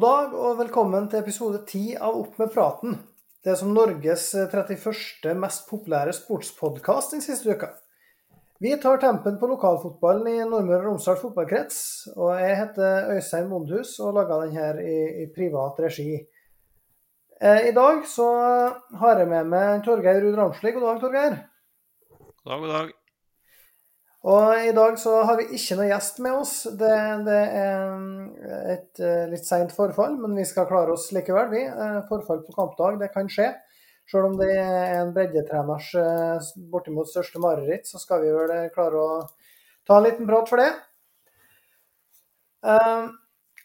[0.00, 2.94] God dag og velkommen til episode 10 av Opp med praten.
[3.44, 5.34] Det er som Norges 31.
[5.36, 7.68] mest populære sportspodkast den siste uka.
[8.64, 11.82] Vi tar tempen på lokalfotballen i Nordmøre og Romsdal fotballkrets.
[12.14, 14.96] Og jeg heter Øystein Mondhus og lager den her i,
[15.26, 16.16] i privat regi.
[17.42, 18.30] Eh, I dag så
[19.02, 20.72] har jeg med meg Torgeir Ruud Ramsli.
[20.78, 21.38] God dag, Torgeir.
[22.08, 22.99] God dag, god dag.
[24.20, 26.52] Og i dag så har vi ikke noe gjest med oss.
[26.76, 26.92] Det,
[27.24, 27.92] det er
[28.74, 31.62] et eh, litt seint forfall, men vi skal klare oss likevel, vi.
[31.64, 33.48] Eh, forfall på kampdag, det kan skje.
[34.10, 39.00] Selv om det er en breddetreners eh, bortimot største mareritt, så skal vi vel klare
[39.00, 39.22] å
[39.88, 40.68] ta en liten prat for det.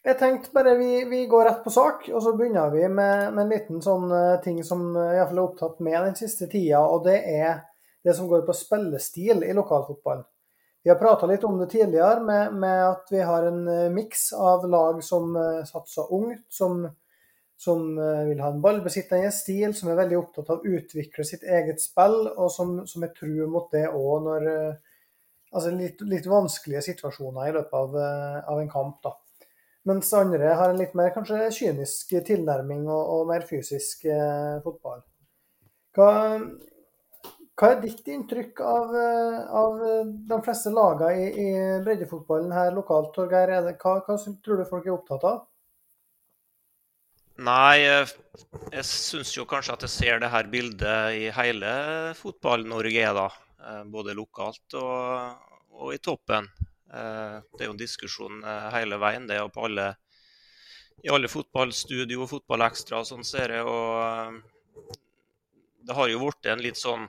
[0.05, 3.41] Jeg tenkte bare vi, vi går rett på sak, og så begynner vi med, med
[3.43, 4.07] en liten sånn
[4.45, 7.59] ting som iallfall er opptatt med den siste tida, og det er
[8.07, 10.23] det som går på spillestil i lokalfotballen.
[10.85, 14.27] Vi har prata litt om det tidligere, med, med, at vi har en uh, miks
[14.37, 16.83] av lag som uh, satser ungt, som,
[17.57, 21.41] som uh, vil ha en ballbesittende stil, som er veldig opptatt av å utvikle sitt
[21.41, 24.51] eget spill, og som, som er tru mot det òg når
[25.55, 27.93] Altså litt, litt, vanskelige situasjoner i løpet av,
[28.51, 29.13] av en kamp, da.
[29.87, 34.03] Mens andre har en litt mer kanskje kynisk tilnærming og, og mer fysisk
[34.65, 34.99] fotball.
[35.95, 36.09] Hva,
[37.55, 41.51] hva er ditt inntrykk av, eh, av eh, de fleste lagene i, i,
[41.85, 43.53] breddefotballen her lokalt, Torgeir?
[43.79, 45.37] Hva, hva, tror du folk er opptatt av?
[47.47, 48.11] Nei, jeg,
[48.75, 51.71] jeg syns jo kanskje at jeg ser det her bildet i hele
[52.19, 53.27] Fotball-Norge, da.
[53.63, 56.51] Eh, både lokalt og, og, i toppen.
[56.95, 59.41] Det er jo en diskusjon hele veien, det.
[59.43, 59.89] Og på alle,
[61.03, 63.65] i alle fotballstudio Fotballekstra og sånn ser jeg.
[63.67, 64.93] Og
[65.83, 67.03] det har jo blitt en litt sånn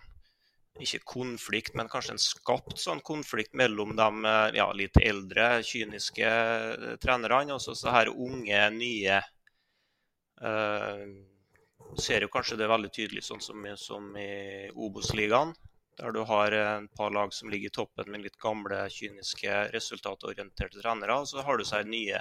[0.83, 6.27] ikke konflikt, men kanskje en skapt sånn konflikt mellom de eh, ja, litt eldre, kyniske
[6.27, 9.23] eh, trenerne og så her unge, nye.
[10.37, 11.07] Uh,
[11.97, 15.55] ser jo kanskje det veldig tydelig, sånn som, som i Obos-ligaen.
[15.97, 20.83] Der du har en par lag som ligger i toppen med litt gamle, kyniske, resultatorienterte
[20.83, 21.17] trenere.
[21.23, 22.21] Og så har du seg nye,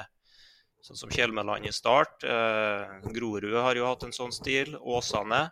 [0.80, 2.24] sånn som Kjelmeland i start.
[2.24, 4.78] Uh, Grorud har jo hatt en sånn stil.
[4.80, 5.50] Åsane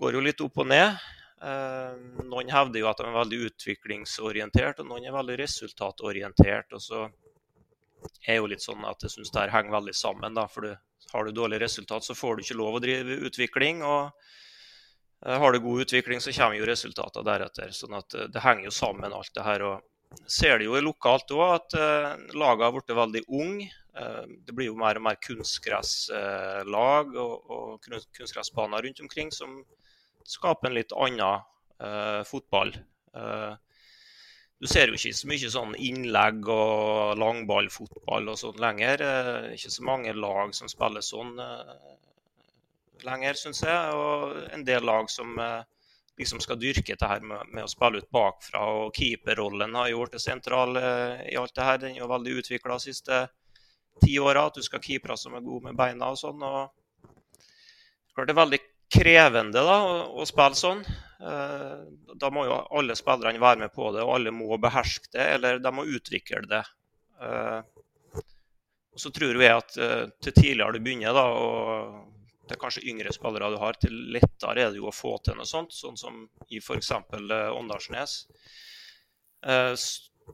[0.00, 0.96] går jo litt opp og ned.
[1.42, 6.72] Eh, noen hevder jo at de er veldig utviklingsorientert, og noen er veldig resultatorientert.
[6.76, 7.00] og så
[8.26, 10.34] er jo litt sånn at jeg syns det her henger veldig sammen.
[10.34, 10.78] da, for
[11.12, 13.82] Har du dårlig resultat, så får du ikke lov å drive utvikling.
[13.82, 14.12] og
[15.26, 17.70] eh, Har du god utvikling, så kommer jo resultatene deretter.
[17.70, 19.62] sånn at eh, Det henger jo sammen, alt det her.
[19.62, 19.82] og
[20.26, 21.72] ser det jo lokalt òg at
[22.36, 23.70] laget har blitt veldig unge.
[24.44, 27.80] Det blir jo mer og mer kunstgresslag og, og
[28.12, 29.64] kunstgressbaner rundt omkring som
[30.28, 31.42] skape en litt annen
[31.82, 32.74] uh, fotball.
[33.16, 33.54] Uh,
[34.62, 39.02] du ser jo ikke så mye sånn innlegg og langballfotball og sånn lenger.
[39.02, 41.34] Uh, ikke så mange lag som spiller sånn
[43.02, 43.98] lenger, syns jeg.
[43.98, 45.34] Og en del lag som
[46.20, 48.62] liksom skal dyrke det her med, med, å spille ut bakfra.
[48.84, 51.80] Og keeperrollen har gjort det sentral i alt det her.
[51.82, 53.24] Den er jo veldig utvikla de siste
[54.04, 54.46] ti åra.
[54.46, 56.46] At du skal keepere som er gode med beina og sånn.
[56.46, 56.70] og
[58.20, 58.60] det er veldig
[58.92, 59.78] krevende da,
[60.10, 60.82] å, spille sånn.
[61.22, 61.82] Eh,
[62.18, 65.62] da må jo alle spillerne være med på det, og alle må beherske det, eller
[65.62, 66.62] de må utvikle det.
[67.22, 67.60] Eh,
[68.92, 73.14] og så tror jeg at eh, til tidligere du begynner, da, og til kanskje yngre
[73.14, 76.24] spillere du har, til lettere er det jo å få til noe sånt, sånn som
[76.50, 76.90] i f.eks.
[77.54, 78.16] Åndalsnes.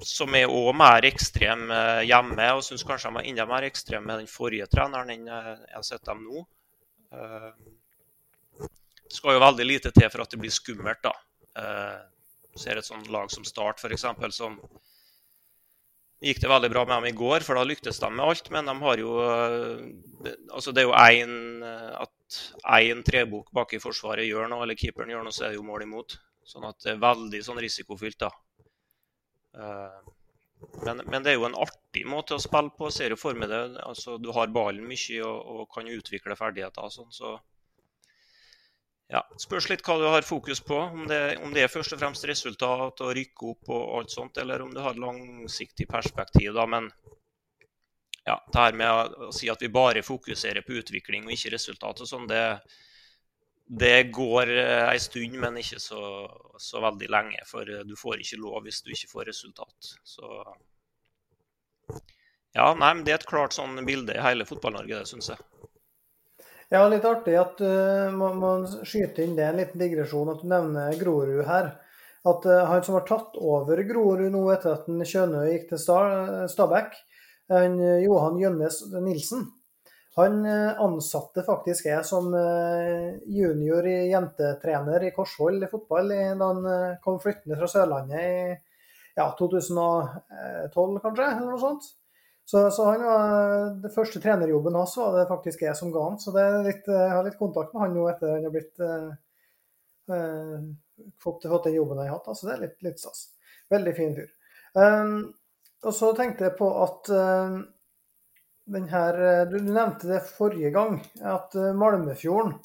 [0.04, 1.69] Som er òg mer ekstrem
[2.04, 5.76] hjemme, og syns kanskje de var enda mer ekstrem med den forrige treneren enn jeg
[5.76, 6.42] har sett dem nå.
[9.08, 11.02] Det skal jo veldig lite til for at det blir skummelt.
[11.05, 11.14] da.
[11.58, 11.99] Eh,
[12.58, 14.58] ser et sånt lag som Start, f.eks., som
[16.25, 18.50] gikk det veldig bra med dem i går, for da lyktes de med alt.
[18.55, 21.64] Men de har jo eh, altså det er jo én
[21.99, 22.38] At
[22.78, 25.66] én trebok bak i forsvaret gjør noe, eller keeperen gjør noe, så er det jo
[25.66, 26.19] mål imot.
[26.49, 28.31] Sånn at det er veldig sånn risikofylt, da.
[29.56, 30.14] Eh,
[30.84, 32.90] men, men, det er jo en artig måte å spille på.
[32.94, 33.62] Ser jo for meg det.
[33.84, 37.12] Altså, du har ballen mye og, og kan utvikle ferdigheter og sånn.
[37.14, 37.37] så
[39.08, 40.76] ja, Spørs litt hva du har fokus på.
[40.76, 44.40] Om det, om det, er først og fremst resultat og rykke opp og alt sånt,
[44.43, 46.52] eller om du har langsiktig perspektiv.
[46.55, 46.90] da, Men
[48.28, 52.05] ja, det her med å, si at vi bare fokuserer på utvikling og ikke resultat
[52.05, 52.43] og sånn, det,
[53.64, 56.02] det går ei eh, stund, men ikke så,
[56.60, 57.40] så, veldig lenge.
[57.49, 59.94] For eh, du får ikke lov hvis du ikke får resultat.
[60.05, 60.28] Så
[62.52, 65.40] ja, nei, men det er et klart sånn bilde i hele Fotball-Norge, det syns jeg.
[66.69, 70.50] Ja, litt artig at uh, man, man, skyter inn det, en liten digresjon, at du
[70.50, 71.70] nevner Grorud her.
[72.29, 76.99] At uh, han som har tatt over Grorud nå etter at Kjønø gikk til Stabæk,
[77.55, 79.49] uh, Johan Gjønnes Nilsen,
[80.19, 80.43] Han
[80.82, 82.32] ansatte faktisk jeg som
[83.31, 88.56] junior jentetrener i Korsvoll i fotball da han kom flyttende fra Sørlandet i
[89.15, 91.87] ja, 2012, kanskje, eller noe sånt.
[92.50, 96.14] Så, så han var, det første trenerjobben hans var det faktisk jeg som ga han.
[96.16, 96.32] Så
[96.64, 99.10] litt, jeg har litt kontakt med han nå etter han har blitt eh,
[100.16, 100.54] eh,
[101.20, 102.30] fått, fått, den jobben jeg har hatt.
[102.38, 103.26] Så det er litt, litt stas.
[103.68, 104.30] Veldig fin fyr.
[104.72, 105.12] Um,
[105.84, 107.60] og så tenkte jeg på at uh,
[108.78, 109.20] den her
[109.52, 112.56] du, nevnte det forrige gang, at Malmefjorden,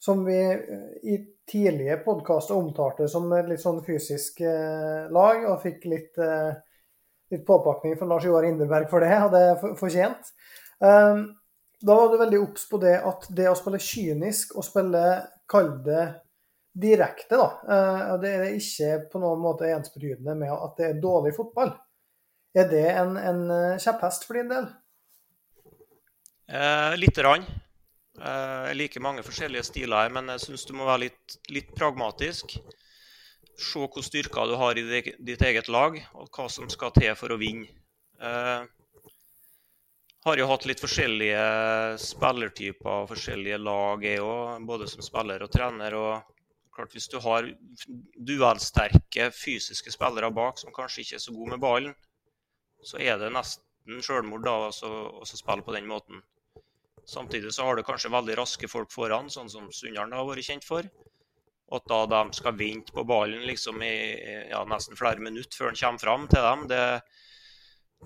[0.00, 5.84] som vi i tidlige podkaster omtalte som et litt sånn fysisk uh, lag, og fikk
[5.92, 6.56] litt uh,
[7.30, 10.32] litt påpakning fra Lars Joar Inderberg for det, og det er fortjent.
[10.78, 11.26] Um,
[11.80, 15.04] da var du veldig obs på det at det å spille kynisk og spille,
[15.50, 16.06] kall det
[16.80, 21.34] direkte, da, uh, det er ikke på noen måte ensbetydende med at det er dårlig
[21.38, 21.72] fotball.
[22.54, 24.64] Er det en, en eh, kjepphest for din del?
[26.50, 27.44] Eh, Lite grann.
[28.18, 31.70] Eh, jeg liker mange forskjellige stiler her, men jeg syns du må være litt, litt
[31.78, 32.56] pragmatisk
[33.60, 34.84] se hvilke styrker du har i
[35.18, 37.68] ditt eget lag, og hva som skal til for å vinne.
[38.20, 38.68] Eh,
[40.24, 41.44] har jo hatt litt forskjellige
[42.02, 45.96] spillertyper og forskjellige lag, jeg òg, både som spiller og trener.
[45.96, 46.36] og
[46.74, 47.48] klart Hvis du har
[48.16, 51.94] duellsterke fysiske spillere bak som kanskje ikke er så gode med ballen,
[52.84, 56.20] så er det nesten selvmord da å spille på den måten.
[57.08, 60.66] Samtidig så har du kanskje veldig raske folk foran, sånn som Sunndalen har vært kjent
[60.68, 60.84] for.
[61.70, 63.94] Og at da de skal vente på ballen liksom i
[64.50, 66.84] ja, nesten flere minutter før den kommer fram til dem, det,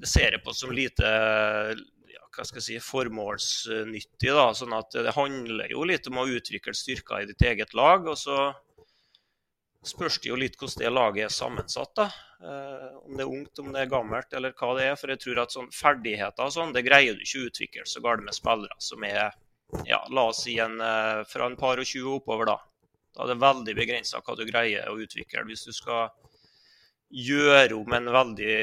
[0.02, 4.34] det ser jeg på som lite ja, hva skal jeg si, formålsnyttig.
[4.37, 8.05] da, sånn at Det handler jo litt om å utvikle styrker i ditt eget lag.
[8.05, 8.52] og så
[9.84, 11.94] spørs det jo litt hvordan det laget er sammensatt.
[11.96, 12.11] da,
[12.44, 14.96] eh, Om det er ungt, om det er gammelt eller hva det er.
[14.96, 18.05] For jeg tror at sånn ferdigheter og sånn, det greier du ikke å utvikle så
[18.05, 19.32] galt med spillere som er
[19.88, 22.46] ja, la oss si en, eh, fra en par og tjue oppover.
[22.46, 22.58] da.
[23.14, 25.46] Da er det veldig begrensa hva du greier å utvikle.
[25.49, 26.08] Hvis du skal
[27.14, 28.55] gjøre om en veldig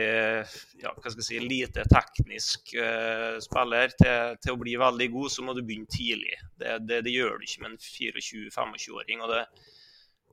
[0.82, 0.92] ja,
[1.24, 5.92] si, lite teknisk uh, spiller til, til, å bli veldig god, så må du begynne
[5.92, 6.36] tidlig.
[6.60, 9.24] Det, det, det gjør du ikke med en 24-25-åring.
[9.24, 9.46] og det,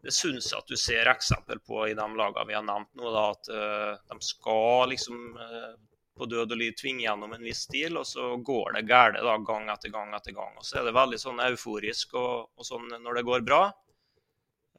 [0.02, 3.12] det syns jeg at du ser eksempel på i de lagene vi har nevnt nå.
[3.14, 5.76] Da, at uh, de skal liksom uh,
[6.18, 9.68] på død og liv tvinge gjennom en viss stil, og så går det galt gang
[9.70, 10.56] etter gang etter gang.
[10.58, 13.68] Og så er det veldig sånn euforisk og, og sånn når det går bra.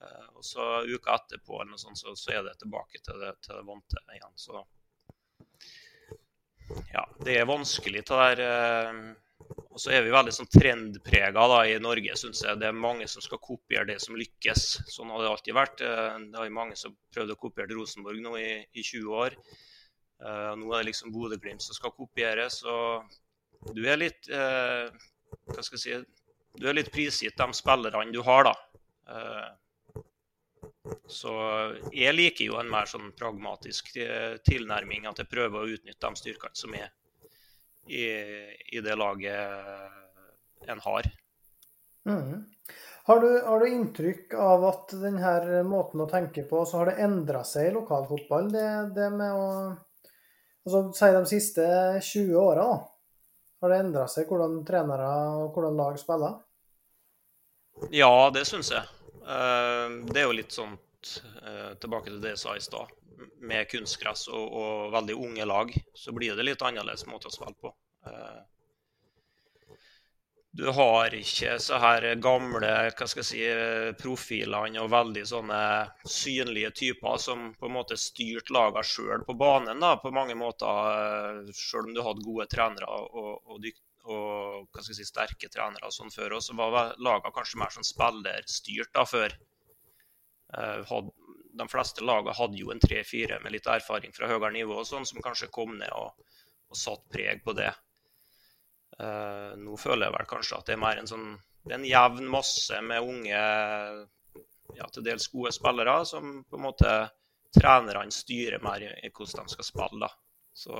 [0.01, 3.33] Eh, og så uka etterpå eller noe sånt, så, så er det tilbake til det,
[3.43, 4.35] til det vante igjen.
[4.39, 4.63] Så
[6.93, 8.43] ja, det er vanskelig det der.
[8.45, 9.01] Eh,
[9.69, 12.59] og så er vi veldig sånn trendprega i Norge, syns jeg.
[12.61, 14.65] Det er mange som skal kopiere det som lykkes.
[14.91, 15.83] Sånn har det alltid vært.
[15.83, 19.41] Eh, det har mange som prøvd å kopiere Rosenborg nå i, i 20 år.
[20.19, 22.57] Nå er det liksom Bodø-Glimt som skal kopieres.
[22.67, 25.93] Og du er litt Hva skal jeg si
[26.59, 29.55] Du er litt prisgitt de spillerne du har, da.
[31.09, 31.33] Så
[31.95, 36.21] jeg liker jo en mer sånn pragmatisk eh, tilnærming, at jeg prøver å utnytte de
[36.21, 36.91] styrkene som er
[37.89, 38.05] i,
[38.75, 41.09] i det laget en har.
[42.09, 42.45] Mm.
[43.09, 46.99] Har, du, har, du, inntrykk av at denne måten å tenke på, så har det
[47.05, 48.51] endra seg i lokalfotball?
[48.53, 49.47] Det, det med å
[50.67, 51.65] altså, Si de siste
[52.05, 52.67] 20 åra,
[53.59, 55.09] har det endra seg hvordan trenere
[55.41, 56.37] og hvordan lag spiller?
[57.95, 58.98] Ja, det syns jeg.
[59.23, 60.77] Eh, det er jo litt sånn
[61.79, 62.89] tilbake til det jeg sa i stad.
[63.39, 67.55] Med kunstgress og, og, veldig unge lag, så blir det litt annerledes måte å spille
[67.55, 67.71] på.
[68.07, 68.41] Eh,
[70.51, 73.41] du har ikke så her gamle hva skal jeg si,
[74.01, 75.59] profilene og veldig sånne
[76.09, 81.43] synlige typer som på en måte styrte lagene sjøl på banen da, på mange måter.
[81.53, 83.69] Sjøl om du hadde gode trenere og, og,
[84.05, 86.37] og hva skal jeg si, sterke trenere og sånn før.
[86.37, 89.35] Og så var lagene kanskje mer sånn spillerstyrt da før.
[90.89, 91.11] Had,
[91.59, 95.05] de fleste lagene hadde jo en 3-4 med litt erfaring fra høyere nivå og sånn,
[95.05, 96.15] som kanskje kom ned og,
[96.69, 97.69] og satt preg på det.
[98.99, 101.29] Uh, nå føler jeg vel kanskje at det er mer en sånn
[101.63, 103.39] det er en jevn masse med unge,
[104.77, 106.93] ja, til dels gode spillere, som på en måte
[107.55, 110.07] trenerne styrer mer i hvordan de skal spille.
[110.07, 110.09] da.
[110.55, 110.75] Så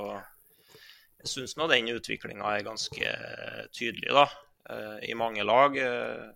[1.19, 3.09] jeg syns nå den utviklinga er ganske
[3.75, 4.23] tydelig da,
[4.71, 5.75] eh, i mange lag.
[5.75, 6.31] Eh.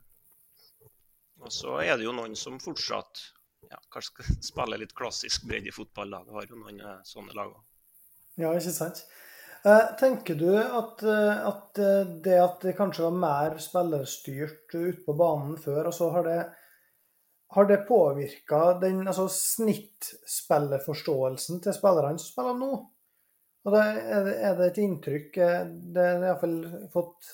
[1.44, 3.20] Og så er det jo noen som fortsatt
[3.70, 6.10] ja, kanskje spiller litt klassisk breddefotball.
[6.12, 7.64] Det har jo noen eh, sånne lag òg.
[8.42, 8.98] Ja, ikke sant.
[9.64, 11.80] Tenker du at, at,
[12.26, 16.52] det at det kanskje var mer spillerstyrt ute på banen før, altså har det,
[17.56, 22.93] har det påvirka altså snittspillerforståelsen til spillerne som spiller nå?
[23.64, 25.64] Og da er det, et inntrykk eh,
[25.96, 26.58] Det har jeg iallfall
[26.92, 27.32] fått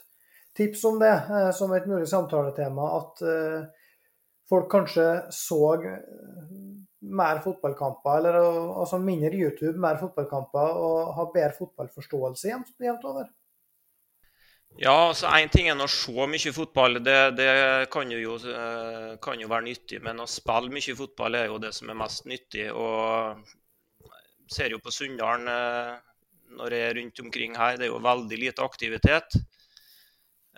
[0.59, 2.91] tips om det eh, som et mulig samtaletema.
[2.99, 3.63] At eh,
[4.49, 5.63] folk kanskje så
[6.99, 8.37] mer fotballkamper, eller
[8.81, 13.29] altså mindre YouTube, mer fotballkamper, og har bedre fotballforståelse jevnt over?
[14.79, 17.47] Ja, altså Én ting er å se mye fotball, det, det
[17.93, 18.35] kan, jo,
[19.23, 20.01] kan, jo, være nyttig.
[20.05, 22.67] Men å spille mye fotball er jo det som er mest nyttig.
[22.73, 23.41] og
[24.49, 25.49] ser jo på Sunndalen
[26.57, 27.77] når jeg er rundt omkring her.
[27.77, 29.37] Det er jo veldig lite aktivitet.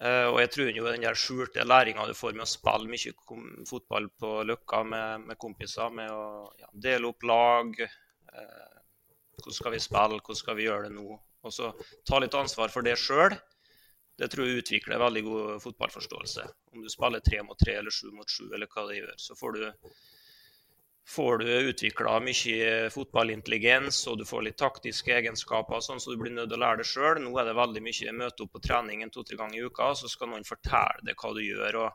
[0.02, 3.12] Uh, og jeg tror jo den der skjulte læringa du får med å spille mye
[3.70, 8.80] fotball på Løkka med, med kompiser, med å ja, dele opp lag uh,
[9.38, 11.20] Hvordan skal vi spille, hvordan skal vi gjøre det nå?
[11.46, 11.70] Og så
[12.06, 13.34] ta litt ansvar for det sjøl.
[14.22, 16.44] Det tror jeg utvikler veldig god fotballforståelse.
[16.76, 19.38] Om du spiller tre mot tre eller sju mot sju, eller hva det gjør, så
[19.38, 19.64] får du
[21.08, 26.34] får du utvikla mye fotballintelligens og du får litt taktiske egenskaper, sånn så du blir
[26.36, 27.22] nødt til å lære det sjøl.
[27.24, 30.12] Nå er det veldig mye møte opp på trening en to-tre ganger i uka, så
[30.12, 31.80] skal noen fortelle deg hva du gjør.
[31.86, 31.90] og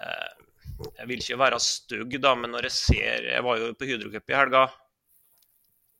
[0.00, 0.32] eh,
[0.98, 4.32] Jeg vil ikke være stygg, da, men når jeg ser Jeg var jo på Hydrocup
[4.34, 4.64] i helga.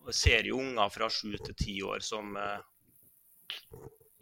[0.02, 2.58] og Jeg ser jo unger fra sju til ti år som eh,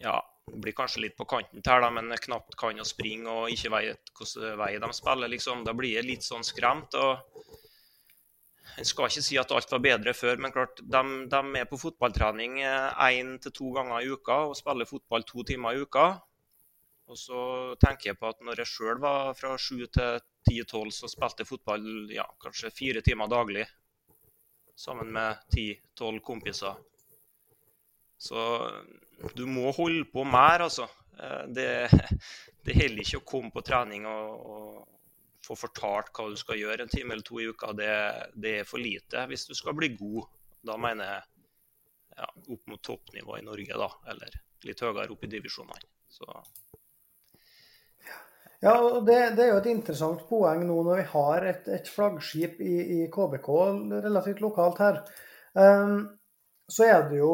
[0.02, 3.72] ja, blir kanskje litt på kanten her, da, men knapt kan å springe og ikke
[3.74, 5.30] vet hvilken vei de spiller.
[5.32, 5.64] Liksom.
[5.66, 6.94] Da blir jeg litt sånn skremt.
[6.94, 7.18] og
[8.78, 11.78] En skal ikke si at alt var bedre før, men klart, de, de er på
[11.80, 16.08] fotballtrening én til to ganger i uka og spiller fotball to timer i uka.
[17.10, 17.40] Og så
[17.82, 21.50] tenker jeg på at når jeg sjøl var fra sju til ti-tolv, så spilte jeg
[21.50, 23.66] fotball ja, kanskje fire timer daglig
[24.78, 26.78] sammen med ti-tolv kompiser.
[28.20, 28.40] Så
[29.36, 30.88] du må holde på mer, altså.
[31.18, 31.68] Eh, det,
[32.66, 36.84] det holder ikke å komme på trening og, og få fortalt hva du skal gjøre
[36.84, 37.72] en time eller to i uka.
[37.76, 37.90] Det,
[38.34, 40.28] det er for lite hvis du skal bli god.
[40.66, 41.28] Da mener jeg
[42.20, 43.90] ja, opp mot toppnivå i Norge, da.
[44.12, 45.88] Eller litt høyere opp i divisjonene.
[46.10, 46.26] Så
[48.60, 51.86] ja, og det, det, er jo et interessant poeng nå når vi har et, et
[51.88, 53.48] flaggskip i, i, KBK
[54.04, 54.98] relativt lokalt her.
[55.56, 56.02] Um,
[56.68, 57.32] så er det jo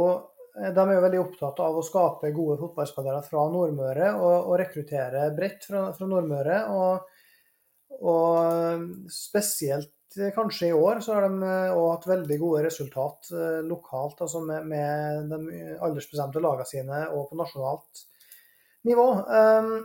[0.56, 5.26] de er jo veldig opptatt av å skape gode fotballspillere fra Nordmøre og, og rekruttere
[5.36, 6.60] bredt fra, fra Nordmøre.
[6.72, 7.20] Og,
[8.00, 13.32] og, spesielt eh, kanskje i år så har de òg eh, hatt veldig gode resultat
[13.68, 18.06] lokalt, altså med, med de aldersbestemte lagene sine og på nasjonalt
[18.86, 19.08] nivå.
[19.26, 19.76] Um,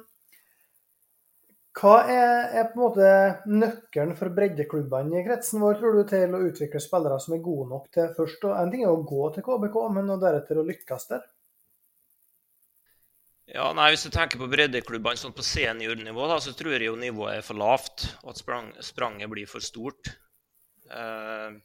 [1.80, 3.12] hva er, er, på en måte
[3.48, 7.70] nøkkelen for breddeklubbene i kretsen vår, tror du, til å utvikle spillere som er gode
[7.70, 11.08] nok til først og En ting er å gå til KBK, men deretter å lykkes
[11.14, 11.24] der?
[13.52, 17.00] Ja, nei, Hvis du tenker på breddeklubbene sånn på seniornivå, da, så tror jeg jo
[17.00, 18.06] nivået er for lavt.
[18.24, 20.12] Og at sprang, spranget blir for stort.
[20.92, 21.58] Eh,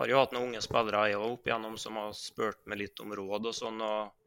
[0.00, 3.12] har jo hatt noen unge spillere jeg opp igjennom som har spurt meg litt om
[3.16, 3.80] råd og sånn.
[3.84, 4.21] og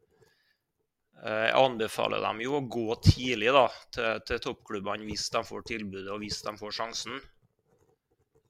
[1.16, 6.12] jeg anbefaler dem jo å gå tidlig da, til, til toppklubbene hvis de får tilbudet
[6.12, 7.16] og hvis de får sjansen.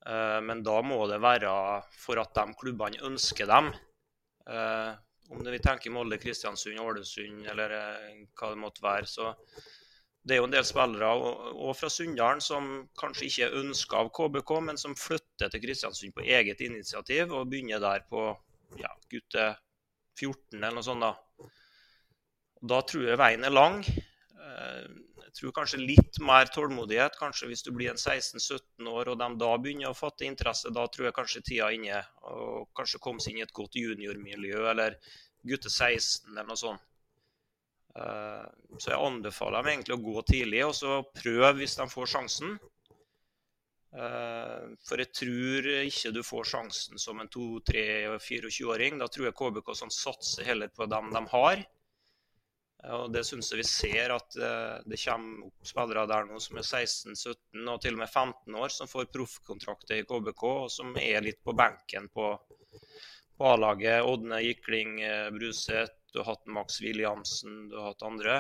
[0.07, 1.53] Eh, men da må det være
[1.99, 3.73] for at de klubbene ønsker dem.
[4.51, 4.93] Eh,
[5.35, 9.09] om det vi tenker Molde, Kristiansund, Ålesund eller hva det måtte være.
[9.11, 9.33] Så
[10.27, 11.09] det er jo en del spillere
[11.55, 12.69] og fra Sunndalen som
[12.99, 17.51] kanskje ikke er ønska av KBK, men som flytter til Kristiansund på eget initiativ og
[17.51, 18.29] begynner der på
[18.79, 19.53] ja, gutte
[20.19, 21.07] 14 eller noe sånt.
[21.07, 21.13] da.
[22.67, 23.83] Da tror jeg veien er lang.
[23.87, 24.87] Eh,
[25.27, 27.19] jeg tror kanskje litt mer tålmodighet.
[27.21, 30.87] Kanskje hvis du blir en 16-17 år og de da begynner å fatte interesse, da
[30.89, 32.03] tror jeg kanskje tida er inne.
[32.33, 34.99] Og kanskje komme seg inn i et godt juniormiljø eller
[35.47, 36.87] gutte 16 eller noe sånt.
[37.97, 38.47] Eh,
[38.79, 42.57] så jeg anbefaler dem egentlig å gå tidlig og så prøve hvis de får sjansen.
[43.97, 48.99] Eh, for jeg tror ikke du får sjansen som en 2-3-24-åring.
[49.01, 51.65] Da tror jeg KBK sånn satser heller på dem de har.
[52.95, 56.59] Og Det syns jeg vi ser at eh, det kommer opp spillere der nå som
[56.61, 60.93] er 16-17 og til og med 15 år, som får proffkontrakter i KBK, og som
[61.01, 62.31] er litt på benken på,
[63.37, 64.07] på A-laget.
[64.07, 68.39] Ådne Gikling eh, Bruseth, du har hatt Max Williamsen, du har hatt andre.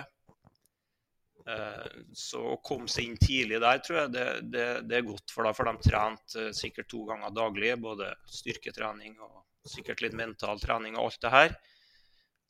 [1.50, 5.26] Eh, så å komme seg inn tidlig der, tror jeg det, det, det er godt.
[5.34, 10.62] For da får de trent sikkert to ganger daglig, både styrketrening og sikkert litt mental
[10.62, 11.58] trening og alt det her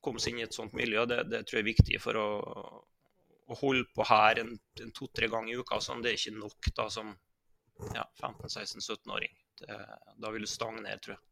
[0.06, 2.28] komme seg inn i et sånt miljø, det, det tror jeg er viktig for å,
[3.50, 5.80] å holde på her en, en to-tre ganger i uka.
[5.82, 7.12] Sånn, det er ikke nok da som
[7.92, 9.32] ja, 15-16-17-åring.
[10.16, 11.24] Da vil du stagnere, tror jeg.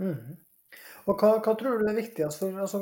[0.00, 0.38] Mm.
[1.10, 2.78] Og hva, hva, tror du er viktigst for altså,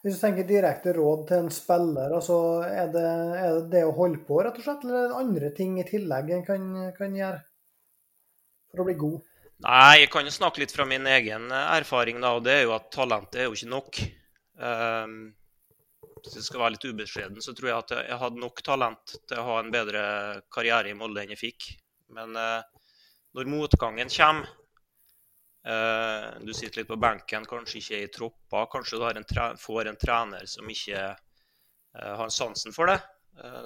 [0.00, 3.96] Hvis du tenker direkte råd til en spiller, altså, er, det, er, det, det å
[3.96, 7.16] holde på, rett og slett, eller er det andre ting i tillegg en kan, kan
[7.18, 7.42] gjøre
[8.70, 9.26] for å bli god?
[9.58, 12.64] Nei, jeg kan jo snakke litt fra min egen eh, erfaring, da, og det er
[12.68, 13.98] jo at talentet er jo ikke nok.
[14.58, 15.16] Um,
[16.22, 19.40] hvis jeg skal være litt ubeskjeden, så tror jeg at jeg hadde nok talent til
[19.40, 20.04] å ha en bedre
[20.54, 21.68] karriere i Molde enn jeg fikk.
[22.14, 22.62] Men uh,
[23.34, 24.46] når motgangen kommer
[25.66, 28.70] uh, Du sitter litt på benken, kanskje ikke i tropper.
[28.70, 33.00] Kanskje du en får en trener som ikke uh, har sansen for det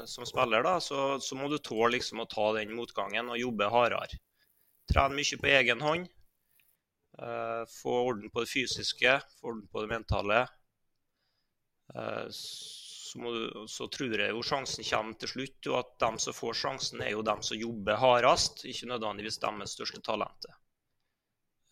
[0.05, 0.61] som spiller.
[0.67, 4.19] da, så, så, må du tåle liksom å ta den motgangen og jobbe hardere.
[4.91, 6.09] Trene mye på egen hånd.
[7.19, 10.41] Eh, få orden på det fysiske, få orden på det mentale.
[11.95, 16.37] Eh, så, du, så, tror jeg jo sjansen kommer til slutt, og at de som
[16.37, 20.57] får sjansen, er jo de som jobber hardest, ikke nødvendigvis de med største talentet.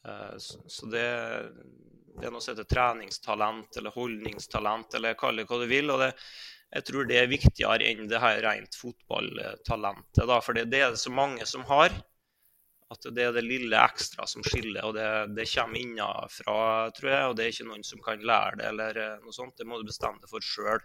[0.07, 1.09] Eh, så det,
[2.21, 5.91] det er noe som heter treningstalent eller holdningstalent, eller kall det hva du vil.
[5.95, 6.13] og det,
[6.71, 10.23] jeg tror det er viktigere enn det her rent fotballtalentet.
[10.29, 11.97] Da, for det, det er det så mange som har.
[12.91, 15.07] At det er det lille ekstra som skiller, og det,
[15.37, 16.55] det kommer innenfra,
[16.97, 17.27] tror jeg.
[17.29, 19.55] Og det er ikke noen som kan lære det, eller eh, noe sånt.
[19.61, 20.83] Det må du bestemme deg for sjøl.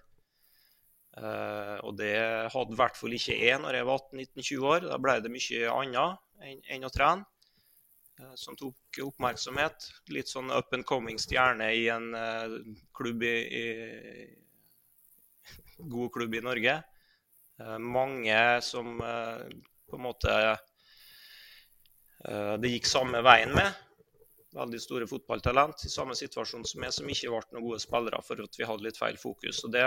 [1.16, 2.12] Uh, eh, og det
[2.52, 4.86] hadde i hvert fall ikke jeg når jeg var 18-19-20 år.
[4.92, 7.26] Da ble det mye annet enn, enn å trene.
[8.22, 9.90] Uh, som tok oppmerksomhet.
[10.14, 12.60] Litt sånn up and coming stjerne i en uh,
[12.94, 13.66] klubb i, i,
[15.90, 16.84] god klubb i Norge.
[17.80, 20.32] mange som på en måte
[22.25, 23.86] det gikk samme veien med.
[24.55, 28.39] Veldig store fotballtalent i samme situasjon som meg, som ikke ble noen gode spillere for
[28.44, 29.60] at vi hadde litt feil fokus.
[29.67, 29.84] Og Det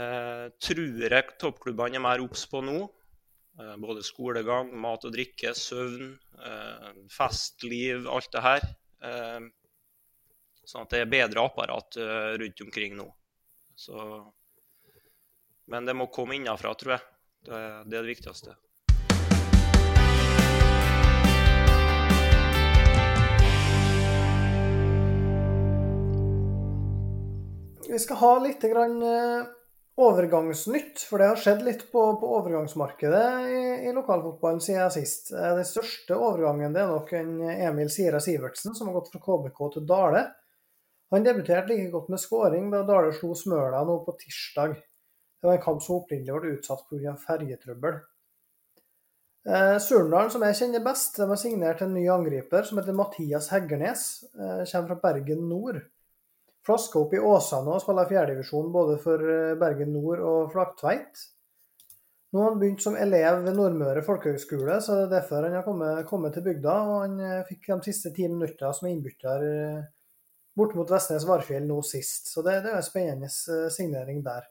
[0.00, 2.78] eh, tror jeg toppklubbene er mer obs på nå.
[3.60, 8.68] Eh, både skolegang, mat og drikke, søvn, eh, festliv, alt det her.
[9.04, 9.40] Eh,
[10.64, 13.10] sånn at det er bedre apparat eh, rundt omkring nå.
[13.76, 13.98] Så,
[15.68, 17.08] men det må komme innenfra, tror jeg.
[17.44, 18.56] Det, det er det viktigste.
[27.92, 29.48] Vi skal ha litt grann eh,
[30.00, 35.28] overgangsnytt, for det har skjedd litt på, på overgangsmarkedet i, i, lokalfotballen siden sist.
[35.36, 39.20] Eh, den største overgangen det er nok en Emil Sira Sivertsen, som har gått fra
[39.26, 40.24] KBK til Dale.
[41.12, 44.72] Han debuterte like godt med skåring da Dale slo Smøla nå på tirsdag.
[44.80, 47.12] Det var en kamp som opprinnelig ble utsatt pga.
[47.28, 48.00] ferjetrøbbel.
[49.52, 54.22] Eh, Surndalen, som jeg kjenner best, har signert en ny angriper som heter Mathias Heggernes.
[54.32, 55.84] Eh, kommer fra Bergen nord.
[56.66, 61.24] Flaska opp i Åsane og spiller fjerdedivisjon både for eh, Bergen Nord og Flaktveit.
[62.32, 65.66] Nå har han begynt som elev ved Nordmøre folkehøgskole, så det er derfor han har
[65.66, 66.76] kommet, kommet til bygda.
[66.92, 69.82] og Han eh, fikk de siste ti minutter som innbytter eh,
[70.56, 72.30] bort mot Vestnes Varfjell nå sist.
[72.30, 73.32] Så det, det er en spennende
[73.74, 74.46] signering der.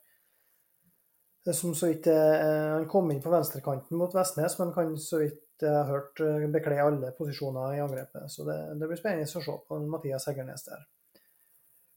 [1.41, 5.63] Det som så vidt Han kom inn på venstrekanten mot Vestnes, men kan så vidt
[5.63, 6.21] jeg har hørt
[6.53, 8.29] bekle alle posisjoner i angrepet.
[8.29, 10.83] Så det, det blir spennende å se på Mathias Heggernes der.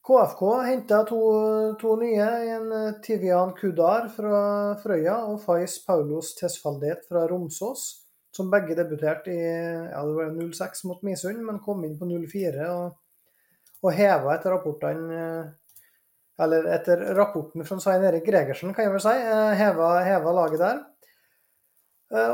[0.05, 1.19] KFK henta to,
[1.81, 4.41] to, nye, en eh, Tivian Kudar fra
[4.83, 7.87] Frøya og Fais Paulos Tesfaldet fra Romsås,
[8.37, 12.69] som begge debuterte i ja, det var 06 mot Misund, men kom inn på 04
[12.75, 13.01] og,
[13.81, 15.53] og heva etter rapportene eh,
[16.45, 19.17] Eller etter rapporten fra Svein Erik Gregersen, kan jeg vel si.
[19.17, 20.81] Eh, heva, heva laget der.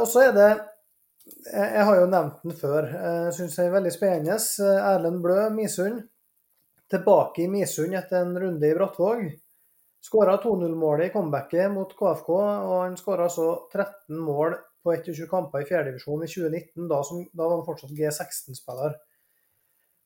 [0.01, 0.53] Og så er det
[1.53, 2.89] Jeg har jo nevnt den før.
[2.91, 4.39] Jeg syns det er veldig spennende.
[4.81, 6.01] Erlend Blø, Misund
[6.91, 9.29] tilbake i Misund etter en runde i Brattvåg.
[10.01, 15.63] Skåra 2-0-målet i comebacket mot KFK, og han skåra så 13 mål på 21 kamper
[15.63, 16.89] i fjerdedivisjon i 2019.
[16.89, 18.97] Da, som, da, var han fortsatt G16-spiller.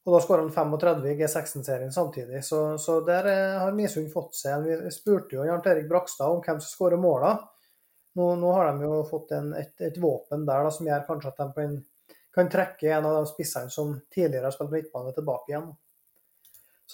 [0.05, 2.43] Og da skåra han 35 i G16-serien samtidig.
[2.45, 6.35] Så, så der eh, har Misund fått seg en Vi spurte jo Jarnt Erik Brakstad
[6.35, 7.37] om hvem som skårer måla.
[8.19, 11.33] Nå, nå, har de jo fått en, et, et, våpen der da, som gjør kanskje
[11.33, 11.79] at de kan,
[12.35, 15.73] kan trekke en av de spissene som tidligere har spilt midtbane, tilbake igjen.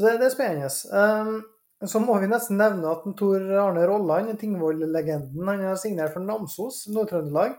[0.00, 0.68] Så det, det er spennende.
[0.96, 1.42] Um,
[1.84, 6.86] så må vi nesten nevne at Tor Arne Rolland, Tingvoll-legenden, han har signert for Namsos,
[6.88, 7.58] Nord-Trøndelag.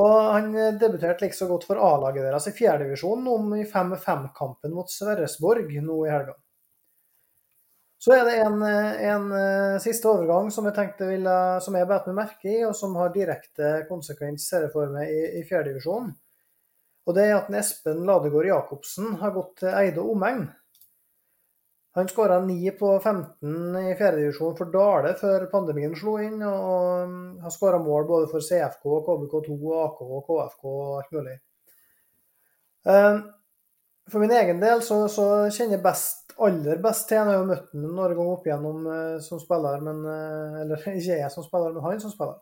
[0.00, 4.88] Og han debuterte like så godt for A-laget deres i fjerdedivisjon om i 5-5-kampen mot
[4.88, 6.36] Sverresborg nå i helga.
[8.00, 12.08] Så er det en, en, eh, siste overgang som jeg tenkte ville, som jeg bet
[12.08, 16.08] meg merke i, og som har direkte konsekvens for meg i, i fjerdedivisjon.
[17.08, 20.46] Og det er at Espen Ladegård Jacobsen har gått til Eide omegn.
[21.98, 27.50] Han skåra 9 på 15 i fjerdedivisjon for Dale før pandemien slo inn, og har
[27.54, 31.34] skåra mål både for CFK, KBK2, AK og KFK og alt mulig.
[32.86, 33.18] Um,
[34.08, 37.74] for min egen del så, så kjenner jeg best, aller best til Jeg har møtt
[37.74, 41.74] ham noen ganger opp igjennom uh, som spiller, men, uh, eller ikke jeg som spiller,
[41.74, 42.38] men han som spiller.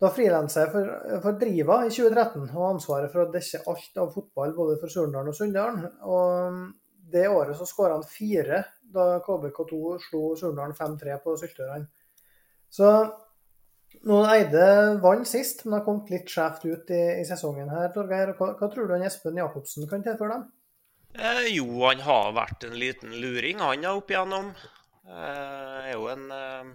[0.00, 0.96] Da frilanser jeg for,
[1.28, 5.32] for, Driva i 2013 og ansvaret for å dekke alt av fotball både for Surndalen
[5.32, 5.86] og Sunndalen.
[6.08, 6.58] Og
[7.12, 8.64] det året så skåra han fire
[8.94, 11.88] da KBK2 slo Surndalen 5-3 på Syltørene.
[12.72, 12.90] Så
[14.06, 14.66] nå Eide
[15.02, 17.90] vant sist, men har kommet litt skjevt ut i, i, sesongen her.
[17.94, 18.34] Torgeir.
[18.38, 20.48] Hva, hva, tror du Espen Jacobsen kan tilføre dem?
[21.16, 24.50] Eh, jo, han har vært en liten luring, han er opp igjennom.
[25.06, 26.74] Eh, er jo en eh,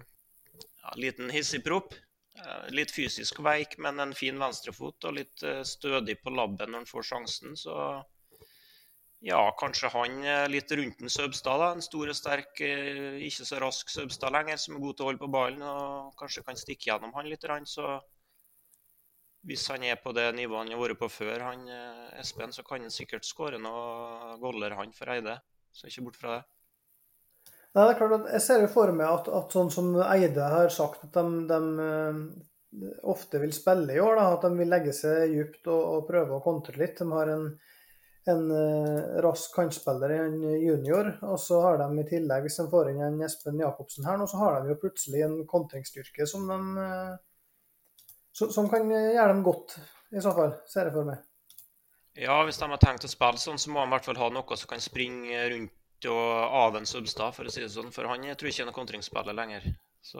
[0.82, 1.94] ja, liten hissigpropp.
[2.42, 6.82] Eh, litt fysisk veik, men en fin venstrefot og litt eh, stødig på labben når
[6.82, 7.56] han får sjansen.
[7.60, 7.76] Så
[9.22, 10.16] ja, kanskje han
[10.50, 11.60] litt rundt en Søbstad.
[11.62, 15.04] da, En stor og sterk, eh, ikke så rask Søbstad lenger, som er god til
[15.04, 15.62] å holde på ballen.
[15.62, 17.46] og Kanskje kan stikke gjennom han litt.
[17.70, 18.00] Så
[19.46, 21.68] hvis han er på det nivået han har vært på før, han
[22.18, 25.38] Espen, så kan han sikkert skåre noen goller, han, for Eide.
[25.72, 26.42] Så ikke bort fra det.
[27.72, 30.48] Nei, det er klart at Jeg ser jo for meg at, at sånn som Eide
[30.52, 34.18] har sagt, at de, de uh, ofte vil spille i år.
[34.18, 36.98] Da, at de vil legge seg dypt og, og prøve å kontre litt.
[37.00, 37.48] De har en,
[38.30, 42.92] en uh, rask kantspiller en junior, og så har de i tillegg, hvis de får
[42.92, 46.58] inn en Espen Jacobsen her, nå, så har de jo plutselig en kontringsstyrke som, de,
[46.78, 49.76] uh, som, kan gjøre dem godt,
[50.14, 51.22] i så fall, ser jeg for meg.
[52.18, 54.28] Ja, hvis de har tenkt å spille sånn, så må de i hvert fall ha
[54.30, 55.78] noe som kan springe rundt
[56.10, 57.92] og av en Substad, for å si det sånn.
[57.94, 59.68] For han tror ikke er noen kontringsspiller lenger.
[60.02, 60.18] Så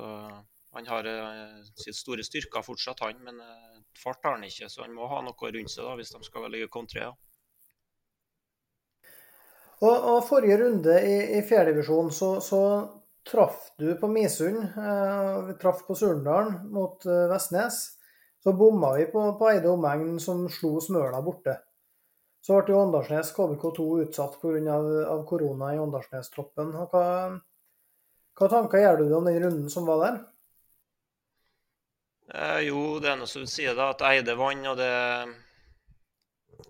[0.79, 3.19] han har uh, sitt store styrker fortsatt, han.
[3.27, 3.43] Men
[3.99, 6.47] fart har han ikke, så han må ha noe rundt seg da, hvis de skal
[6.55, 7.11] ligge kontre.
[7.11, 7.32] Ja.
[9.83, 12.63] Og, og, Forrige runde i, i fjerdedivisjon så, så
[13.27, 14.63] traff du på Misund.
[14.79, 17.83] Eh, vi traff på Surndalen mot eh, Vestnes.
[18.43, 21.57] Så bomma vi på, på Eide omegn, som slo Smøla borte.
[22.43, 24.79] Så ble jo Åndalsnes KBK2 utsatt pga.
[25.27, 26.73] Korona i Åndalsnes-troppen.
[26.91, 27.05] Hva,
[28.39, 30.19] hva tanker gjør du om den runden som var der?
[32.35, 34.93] Eh, jo, det er noe som sier, da, at Eide vant, og det,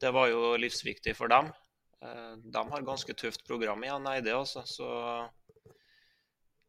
[0.01, 1.53] det var jo livsviktig for dem.
[2.02, 4.34] Eh, de har ganske tøft program igjen, Eide.
[4.34, 4.88] Også, så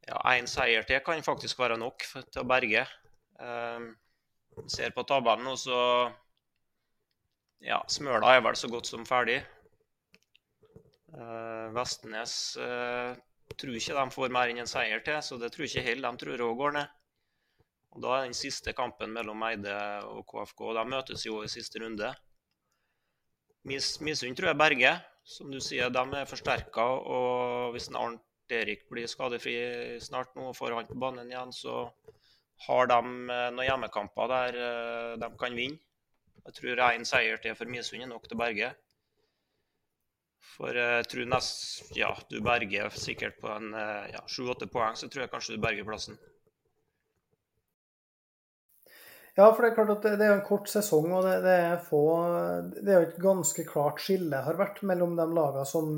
[0.06, 0.20] ja,
[0.50, 2.86] seier til kan faktisk være nok til å berge.
[3.42, 3.88] Eh,
[4.70, 5.78] ser på tabellen nå, så
[7.64, 9.40] ja, Smøla er vel så godt som ferdig.
[11.14, 15.84] Uh, Vestnes tror ikke de får mer enn en seier til, så det tror ikke
[15.86, 16.12] heller.
[16.12, 17.00] De tror òg går ned.
[17.94, 19.76] Og Da er den siste kampen mellom Eide
[20.10, 20.66] og KFK.
[20.80, 22.10] De møtes jo i siste runde.
[23.70, 24.94] Mis, Misund tror jeg Berge.
[25.24, 26.86] Som du sier, de er forsterka.
[27.16, 29.56] Og hvis en Arnt Erik blir skadefri
[30.04, 31.88] snart nå og får han på banen igjen, så
[32.68, 34.60] har de eh, noen hjemmekamper der
[35.22, 35.80] de kan vinne.
[36.44, 38.74] Jeg tror én seier til for Misund er nok til Berge.
[40.54, 45.24] For jeg tror nest, ja, du berger sikkert på en ja, sju-åtte poeng, så tror
[45.24, 46.20] jeg kanskje du berger plassen.
[49.34, 51.80] Ja, for det er klart at det, er en kort sesong, og det, det er
[51.82, 52.02] få
[52.76, 55.96] Det er jo et ganske klart skille har vært mellom de lagene som,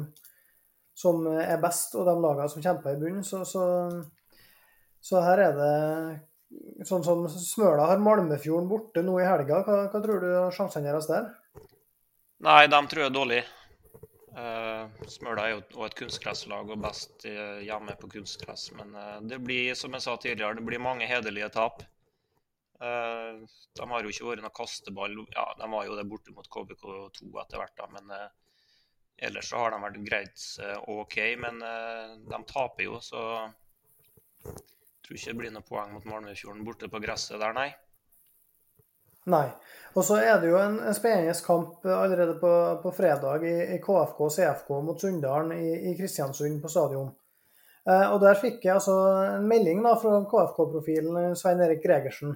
[0.96, 3.26] som er best, og de lagene som kjemper i bunnen.
[3.28, 3.66] Så, så,
[5.04, 5.74] så her er det
[6.88, 9.58] Sånn som Smøla har Malmefjorden borte nå i helga.
[9.66, 11.26] Hva, hva tror du sjansene deres der?
[12.46, 13.40] Nei, de tror jeg er dårlig.
[14.38, 18.70] Uh, Smøla er jo også et kunstgresslag og best hjemme på kunstgress.
[18.78, 21.84] Men uh, det blir, som jeg sa tidligere, det blir mange hederlige tap.
[22.76, 23.46] Uh,
[23.78, 25.20] de har jo ikke vært noen kasteball.
[25.36, 28.16] Ja, de var jo det borte mot KBK2 etter hvert, da, men
[29.26, 30.48] ellers så har de vært greit
[30.92, 31.20] OK.
[31.40, 31.62] Men
[32.28, 33.22] de taper jo, så
[34.46, 34.56] jeg
[35.06, 37.68] Tror ikke det blir noe poeng mot Malmöfjorden borte på gresset der, nei.
[39.30, 39.46] Nei.
[39.98, 43.78] Og så er det jo en, en spennende kamp allerede på, på fredag i, i,
[43.82, 47.10] KFK CFK mot Sunndalen i, i, Kristiansund på stadion.
[47.90, 48.98] Eh, og Der fikk jeg altså
[49.38, 52.36] en melding da fra KFK-profilen Svein Erik Gregersen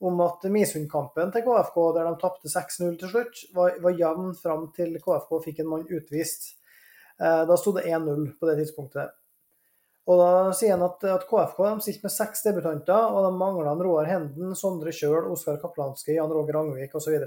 [0.00, 4.68] om at Misund-kampen til KFK, der de tapte 6-0 til slutt, var, var jevn fram
[4.76, 6.52] til KFK fikk en mann utvist.
[7.18, 9.16] Eh, da sto det 1-0 på det tidspunktet.
[10.08, 13.82] Og da sier han at, at KFK de sitter med seks debutanter, og de mangler
[13.84, 17.18] Roar Henden, Sondre Kjøl, Oskar Kaplanski, Jan Roger Angvik osv.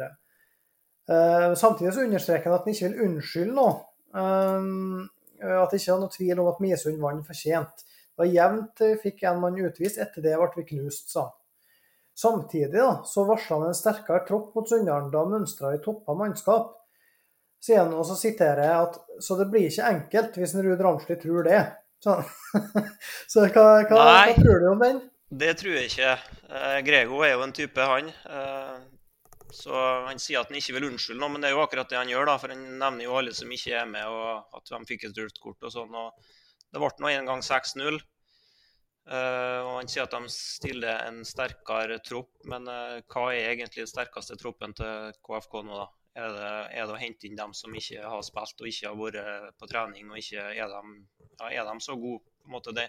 [1.11, 3.75] Uh, samtidig så understreker han at han ikke vil unnskylde noe.
[4.15, 5.09] Um,
[5.41, 7.85] at det ikke er noe tvil om at Misund vant fortjent.
[7.85, 11.37] Det var jevnt fikk en mann utvist, etter det ble vi knust, sa han.
[12.21, 16.75] Samtidig da, så varsla han en sterkere tropp mot Sunndalen da mønstra i toppa mannskap.
[17.61, 20.81] Sier han, og så siterer jeg at så det blir ikke enkelt hvis en Ruud
[20.85, 21.61] Ramsli tror det.
[22.01, 22.17] Så,
[23.31, 25.01] så hva, hva, hva, tror du om den?
[25.31, 26.15] Det tror jeg ikke.
[26.49, 28.09] Eh, Grego er jo en type, han.
[28.09, 28.79] Eh,
[29.51, 29.75] så
[30.07, 32.09] Han sier at han ikke vil unnskylde noe, men det er jo akkurat det han
[32.11, 32.27] gjør.
[32.29, 35.21] da, for Han nevner jo alle som ikke er med, og at de fikk et
[35.21, 35.93] rødt kort og sånn.
[35.95, 36.17] og
[36.71, 38.01] Det ble nå en gang 6-0.
[39.09, 43.81] Uh, og Han sier at de stiller en sterkere tropp, men uh, hva er egentlig
[43.81, 45.79] den sterkeste troppen til KFK nå?
[45.81, 45.87] da?
[46.21, 48.97] Er det, er det å hente inn dem som ikke har spilt og ikke har
[48.99, 50.95] vært på trening, og ikke er de,
[51.39, 52.25] ja, er de så gode?
[52.41, 52.87] på en måte det,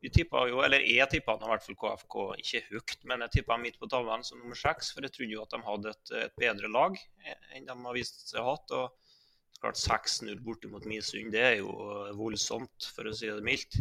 [0.00, 3.56] vi tippa jo, eller Jeg tippa i hvert fall KFK ikke høyt, men jeg tippa
[3.60, 4.92] midt på tavlen som nummer seks.
[4.92, 6.98] For jeg trodde jo at de hadde et, et bedre lag
[7.56, 8.72] enn de har vist seg hatt.
[8.76, 8.94] og
[9.56, 11.72] klart 6-0 bortimot Misund, det er jo
[12.18, 13.78] voldsomt, for å si det mildt.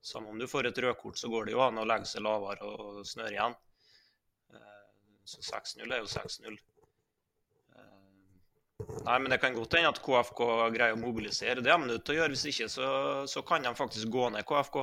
[0.00, 2.64] Samme om du får et rødkort, så går det jo an å legge seg lavere
[2.64, 3.56] og snøre igjen.
[5.28, 6.56] Så 6-0 er jo 6-0.
[9.04, 10.40] Nei, men Det kan godt hende at KFK
[10.74, 11.60] greier å mobilisere.
[11.60, 12.34] Det er de nødt til å gjøre.
[12.34, 12.88] Hvis ikke så,
[13.30, 14.82] så, kan de faktisk gå ned KFK.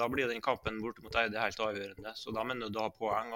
[0.00, 2.14] Da blir den kampen borte mot Eide helt avgjørende.
[2.16, 3.34] Så de er nødt til å ha poeng.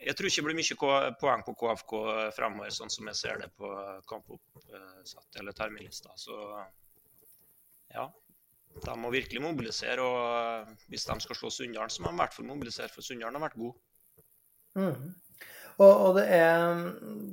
[0.00, 1.94] Jeg tror ikke det blir mye poeng på KFK
[2.36, 3.70] fremover, sånn som jeg ser det på
[4.10, 6.16] kampoppsett eller terminlista.
[6.18, 6.40] Så
[7.94, 8.08] ja,
[8.82, 10.02] de må virkelig mobilisere.
[10.02, 13.38] og Hvis de skal slå Sunndalen, så må de i hvert fall mobilisere, for Sunndalen
[13.38, 13.76] har vært god.
[14.74, 15.14] Mm.
[15.74, 16.76] Og, og, det er,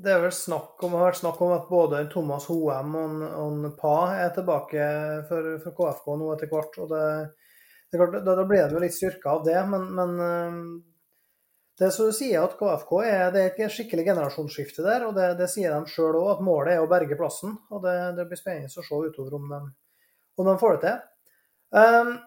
[0.01, 3.67] det er vel snakk om, har vært snakk om at både Thomas Hoem og, og
[3.77, 4.87] Pa er tilbake
[5.29, 6.79] for, for, KFK nå etter hvert.
[6.81, 7.03] og det,
[7.91, 10.17] det klart, da, da blir det jo litt styrka av det, men, men
[11.77, 15.05] det er så du sier at KFK er, det er ikke skikkelig generasjonsskifte der.
[15.07, 17.55] og Det, det sier de sjøl òg, at målet er å berge plassen.
[17.69, 19.61] og Det, det blir spennende å se utover om de,
[20.41, 20.99] om de får det til.
[21.71, 22.17] Um,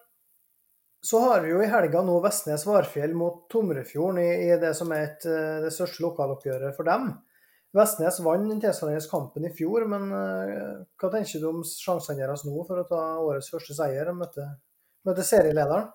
[1.05, 5.03] så har vi jo i helga nå Vestnes-Varfjell mot Tomrefjorden i, i, det som er
[5.05, 7.11] et, eh, det største lokaloppgjøret for dem.
[7.77, 12.47] Vestnes vant den tilsvarende kampen i fjor, men uh, hva tenker du om sjansene deres
[12.47, 14.47] nå for å ta årets første seier og møte,
[15.05, 15.91] møte serielederen?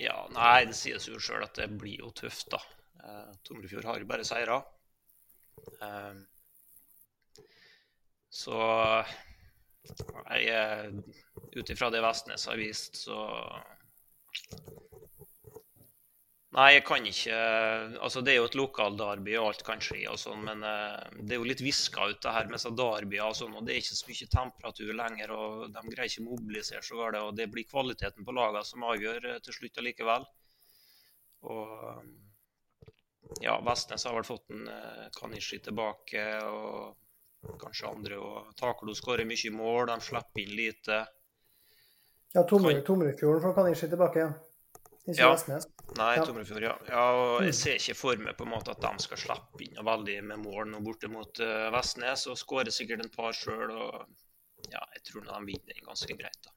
[0.00, 2.62] Ja, nei, det sies jo sjøl at det blir jo tøft, da.
[3.04, 4.58] Uh, Tomrefjord har jo bare seire.
[5.78, 6.24] Uh,
[8.34, 8.58] så
[11.54, 13.18] ut ifra det Vestnes har vist, så
[16.54, 17.36] Nei, jeg kan ikke
[18.06, 21.34] Altså, det er jo et lokaldarby, og alt kan skje og sånn, men uh, det
[21.34, 23.98] er jo litt viska ut, det her med derbyer og sånn, og det er ikke
[23.98, 28.26] så mye temperatur lenger, og de greier ikke mobilisere så galt, og det blir kvaliteten
[28.26, 30.28] på lagene som avgjør uh, til slutt allikevel.
[31.50, 34.68] Og ja, Vestnes har vel fått en
[35.18, 37.03] Kanishi tilbake, og
[37.60, 41.04] kanskje andre, og Taklo skårer mye mål, de slipper inn lite.
[42.34, 43.54] Ja, Tomrefjorden kan...
[43.54, 44.26] Kanishi tilbake.
[45.04, 45.30] Ikke ja.
[45.34, 45.66] Vestnes.
[45.98, 46.74] Nei, Tomrefjord, ja.
[46.88, 47.02] ja.
[47.12, 47.58] og Jeg mm.
[47.60, 50.70] ser ikke for meg på en måte at de skal slippe inn veldig med mål
[50.72, 53.74] nå borte mot uh, Vestnes, og skårer sikkert en par sjøl.
[54.72, 56.54] Ja, jeg tror de vinner den ganske greit, da.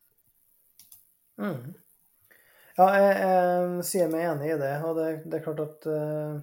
[1.44, 1.76] Mm.
[2.78, 4.74] Ja, jeg, jeg, sier meg enig i det.
[4.88, 6.40] Og det, det er klart at uh,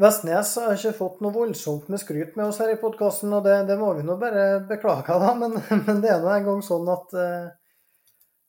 [0.00, 3.58] Vestnes har ikke fått noe voldsomt med skryt med oss her i podkasten, og det,
[3.68, 5.34] det, må vi nå bare beklage, da.
[5.42, 7.50] Men, men det er nå en gang sånn at uh,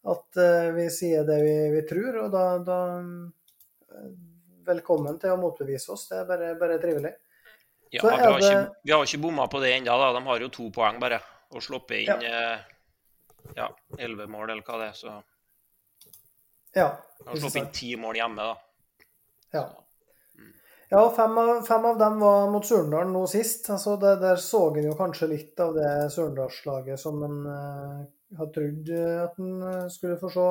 [0.03, 2.23] at uh, vi sier det vi, vi tror.
[2.25, 2.79] Og da, da,
[4.63, 6.05] Velkommen til å motbevise oss.
[6.07, 7.11] Det er bare, bare trivelig.
[7.91, 8.47] Ja, vi har, det...
[8.47, 9.97] ikke, vi har ikke bomma på det ennå.
[10.15, 11.19] De har jo to poeng bare.
[11.53, 13.67] Og sluppet inn ja,
[13.99, 14.95] elleve mål, eller hva det er.
[14.97, 15.11] Så
[16.73, 16.87] ja,
[17.27, 19.09] har sluppet inn ti mål hjemme, da.
[19.53, 19.65] Ja.
[20.93, 20.99] Mm.
[20.99, 23.69] Ja, fem av, fem av, dem var mot Surndalen nå sist.
[23.73, 28.03] Altså, det, der så en jo kanskje litt av det Surndalslaget som en uh,
[28.37, 30.45] hadde trodd eh, at han eh, skulle få se.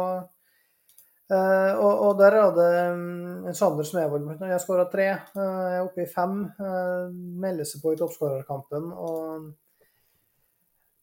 [1.33, 4.43] Uh, og, og, der er det um, Sander Smevold blant.
[4.51, 5.07] Jeg skåra tre.
[5.37, 6.43] Uh, er oppe i fem.
[6.59, 8.91] Uh, melder seg på i toppskårerkampen.
[8.99, 9.47] Og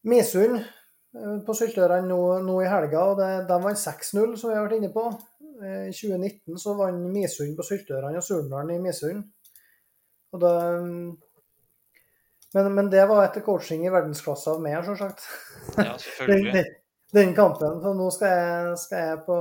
[0.08, 0.60] Misund
[1.46, 4.78] på Syltørene nå, nå, i helga, og det, de vant 6-0, som vi har vært
[4.78, 5.08] inne på.
[5.60, 9.26] I 2019 så vant Misund på Syltørene og Surndalen i Misund.
[10.32, 11.18] Og det, um,
[12.54, 15.22] men, men, det var etter coaching i verdensklasse av meg, selvsagt.
[15.76, 16.52] Ja, selvfølgelig.
[16.56, 16.72] den,
[17.14, 17.78] den, kampen.
[17.82, 19.38] For nå skal jeg, skal jeg, på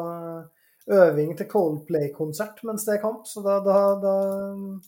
[0.99, 4.13] øving til Coldplay-konsert mens det er kamp, så da, da, da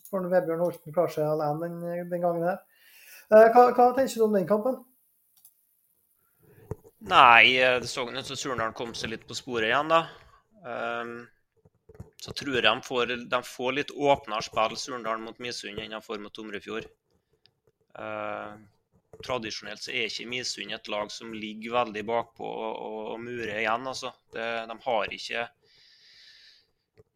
[0.09, 2.61] får Vebjørn Holten klare seg alene den, den, gangen her.
[3.29, 4.79] Eh, hva, hva, tenker du om den kampen?
[7.09, 10.05] Nei, eh, det så ut som Surnadal kom seg litt på sporet igjen, da.
[10.61, 11.15] Um,
[12.21, 16.01] så tror jeg de får, de får litt åpnere spill, Surndalen mot Misund, enn de
[16.05, 16.85] får mot Tomrefjord.
[17.99, 18.51] Eh,
[19.25, 23.57] tradisjonelt så er ikke Misund et lag som ligger veldig bakpå og, og, og murer
[23.63, 23.89] igjen.
[23.89, 24.13] Altså.
[24.35, 25.47] Det, de har ikke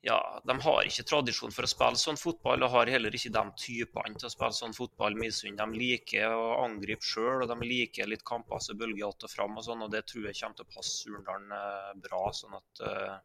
[0.06, 3.44] ja, de har ikke tradisjon for å spille sånn fotball, og har heller ikke de
[3.58, 5.18] typene til å spille sånn fotball.
[5.18, 5.58] Misund.
[5.58, 9.58] De liker å angripe sjøl, og de liker litt kamper som bølger att og fram.
[9.58, 12.22] og sånn, og Det tror jeg kommer til å passe Surndalen eh, bra.
[12.34, 13.16] sånn at eh,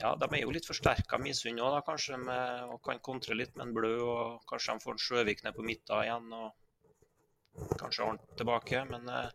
[0.00, 3.68] ja, De er jo litt forsterka Misund òg, kanskje, med, og kan kontre litt med
[3.68, 3.94] en Blø.
[4.02, 8.84] og Kanskje de får en Sjøvik ned på midten igjen, og kanskje Arnt tilbake.
[8.90, 9.30] Men eh,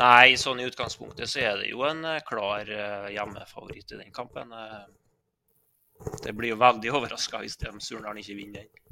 [0.00, 4.14] nei, sånn i utgangspunktet så er det jo en eh, klar eh, hjemmefavoritt i den
[4.14, 4.54] kampen.
[6.22, 8.84] Det blir jo veldig overraska hvis Surnadal ikke vinner den.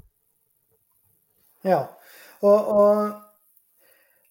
[1.66, 1.80] Ja,
[2.46, 2.98] og, og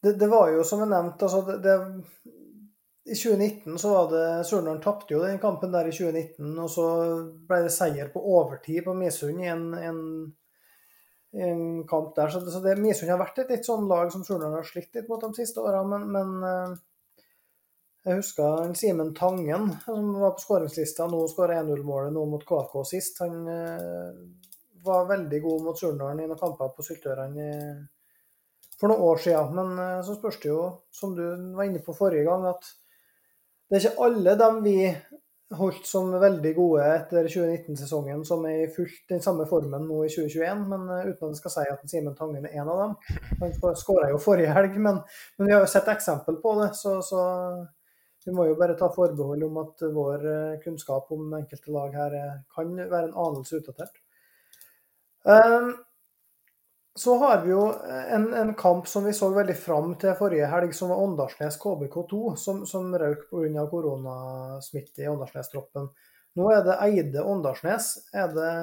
[0.06, 2.36] det, det, var jo som jeg nevnte, altså det, det,
[3.06, 6.86] I 2019 så var det Surnadal tapte jo den kampen der i 2019, og så
[7.46, 10.00] ble det seier på overtid på Misund i en, en,
[11.38, 12.34] en, kamp der.
[12.34, 15.22] Så, så Misund har vært et litt sånn lag som Surnadal har slitt litt mot
[15.22, 16.74] de siste åra, men, men eh,
[18.08, 21.06] jeg husker Simen Tangen, som var på skåringslista.
[21.10, 23.22] Nå skåra 1-0-målet nå mot KFK sist.
[23.22, 24.18] Han eh,
[24.86, 27.52] var veldig god mot Surnadal i noen kamper på Syltørene
[28.80, 29.54] for noen år siden.
[29.58, 30.64] Men eh, så spørs det jo,
[30.94, 32.74] som du var inne på forrige gang, at
[33.70, 34.80] det er ikke alle dem vi
[35.56, 40.10] holdt som veldig gode etter 2019-sesongen, som er i fullt den samme formen nå i
[40.10, 40.66] 2021.
[40.72, 42.96] Men eh, uten at jeg skal si at Simen Tangen er en av dem.
[43.44, 45.02] Han skåra jo forrige helg, men,
[45.38, 46.72] men, vi har jo sett eksempel på det.
[46.80, 47.22] så, så
[48.26, 52.16] vi må jo bare ta forbehold om at vår eh, kunnskap om enkelte lag her
[52.18, 54.02] eh, kan være en anelse utdatert.
[55.30, 55.76] Ehm,
[56.96, 57.64] så har vi jo
[58.16, 62.20] en, en, kamp som vi så veldig fram til forrige helg, som var Åndalsnes KBK2,
[62.40, 63.66] som, som røk pga.
[63.72, 65.90] koronasmitte i Åndalsnes-troppen.
[66.40, 67.90] Nå er det Eide Åndalsnes.
[68.14, 68.54] Er det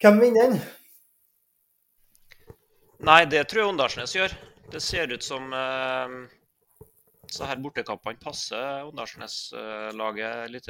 [0.00, 0.60] Hvem vinner den?
[3.04, 4.36] Nei, det tror jeg Åndalsnes gjør.
[4.72, 6.39] Det ser ut som eh
[7.30, 10.66] så her bortekampene passer Åndalsnes-laget litt.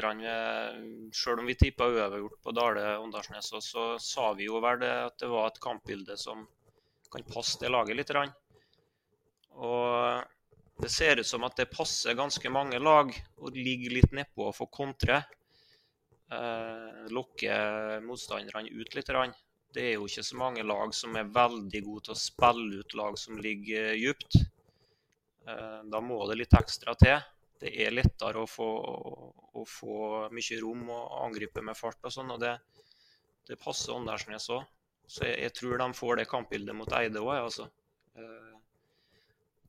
[1.16, 5.16] Selv om vi tippa uavgjort på Dale Åndalsnes, så sa vi jo vel det at
[5.22, 6.44] det var et kampbilde som
[7.10, 8.12] kan passe det laget litt.
[9.56, 14.50] Og det ser ut som at det passer ganske mange lag å ligge litt nedpå
[14.50, 15.22] og få kontre.
[16.30, 17.54] Eh, lokke
[18.04, 19.10] motstanderne ut litt.
[19.74, 22.96] Det er jo ikke så mange lag som er veldig gode til å spille ut
[23.00, 24.42] lag som ligger dypt.
[25.48, 27.18] Eh, da må det litt ekstra til.
[27.60, 28.68] Det er lettere å få,
[29.60, 29.96] å få
[30.32, 32.32] mye rom og angripe med fart og sånn.
[32.34, 32.54] og Det,
[33.48, 34.64] det passer Åndalsnes òg.
[35.10, 37.66] Så jeg, jeg, tror de får det kampbildet mot Eide òg, altså.
[38.16, 38.56] Eh,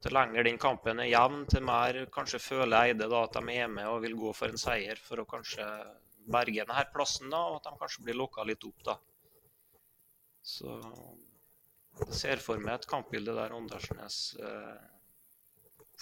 [0.02, 3.68] til lenger den kampen er jevn, til mer kanskje føler Eide da at de er
[3.70, 5.66] med og vil gå for en seier for å kanskje
[6.32, 8.86] berge denne plassen, da, og at de kanskje blir lokka litt opp.
[8.88, 8.96] da.
[10.42, 10.74] Så
[12.00, 14.82] jeg ser for meg et kampbilde der Åndalsnes eh,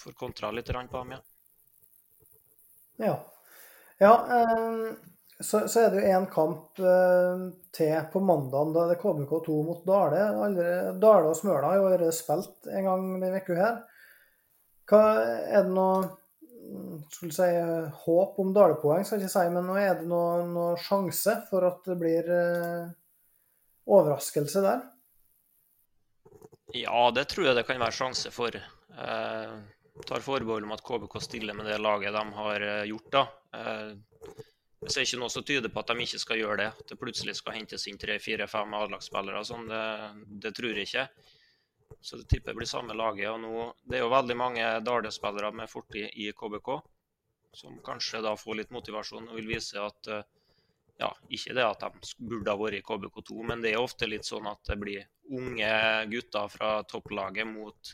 [0.00, 1.20] får kontra litt på dem, ja.
[3.00, 3.14] Ja.
[3.98, 4.92] ja eh,
[5.40, 8.74] så, så, er det jo én kamp eh, til på mandag.
[8.74, 10.24] Da er det KBK2 mot Dale.
[10.28, 13.78] Allerede, Dale og Smøla har jo vært spilt en gang denne uka her.
[14.90, 15.04] Hva,
[15.48, 16.10] er det noe
[17.10, 17.48] skulle si,
[18.04, 21.66] håp om Dale-poeng, skal jeg ikke si, men nå er det noe, noe sjanse for
[21.66, 22.90] at det blir eh,
[23.90, 24.84] overraskelse der?
[26.76, 28.54] Ja, det tror jeg det kan være sjanse for.
[28.54, 29.54] Eh,
[30.06, 33.10] tar forbehold om at KBK stiller med det laget de har eh, gjort.
[33.14, 33.24] da.
[33.56, 33.90] Eh,
[34.80, 36.68] jeg ser ikke noe som tyder på at de ikke skal gjøre det.
[36.80, 39.42] At det plutselig skal hentes inn tre-fire-fem A-lagsspillere.
[39.44, 39.82] Sånn, det,
[40.46, 41.06] det, tror jeg ikke.
[42.00, 43.28] Så det tipper jeg blir samme laget.
[43.28, 46.72] og nå, Det er jo veldig mange Dale-spillere med fortid i KBK
[47.52, 50.28] som kanskje da får litt motivasjon og vil vise at eh,
[51.00, 54.28] ja, ikke det at de burde ha vært i KBK2, men det er ofte litt
[54.28, 55.70] sånn at det blir unge
[56.12, 57.92] gutter fra topplaget mot